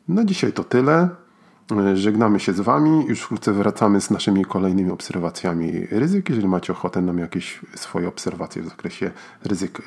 Na 0.07 0.25
dzisiaj 0.25 0.53
to 0.53 0.63
tyle. 0.63 1.09
Żegnamy 1.93 2.39
się 2.39 2.53
z 2.53 2.60
Wami. 2.60 3.06
Już 3.06 3.21
wkrótce 3.21 3.53
wracamy 3.53 4.01
z 4.01 4.12
naszymi 4.12 4.45
kolejnymi 4.45 4.91
obserwacjami 4.91 5.71
ryzyk. 5.91 6.30
Jeżeli 6.30 6.47
macie 6.47 6.73
ochotę 6.73 7.01
nam 7.01 7.17
jakieś 7.17 7.62
swoje 7.75 8.08
obserwacje 8.08 8.62
w 8.62 8.65
zakresie 8.65 9.12
ryzyk 9.43 9.82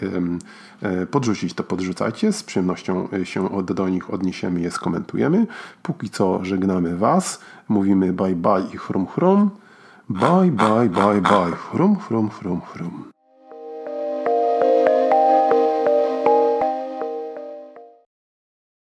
e, 0.82 1.06
podrzucić, 1.06 1.54
to 1.54 1.64
podrzucajcie. 1.64 2.32
Z 2.32 2.42
przyjemnością 2.42 3.08
się 3.24 3.48
do 3.62 3.88
nich 3.88 4.10
odniesiemy, 4.10 4.60
je 4.60 4.70
skomentujemy. 4.70 5.46
Póki 5.82 6.10
co 6.10 6.44
żegnamy 6.44 6.96
Was. 6.96 7.40
Mówimy 7.68 8.12
bye 8.12 8.36
bye 8.36 8.64
i 8.74 8.76
chrum 8.76 9.06
chrum. 9.06 9.50
Bye 10.08 10.50
bye 10.50 10.88
bye 10.88 11.20
bye. 11.20 11.56
Chrum 11.56 11.96
chrum 11.96 12.30
chrum 12.30 12.60
chrum. 12.60 13.19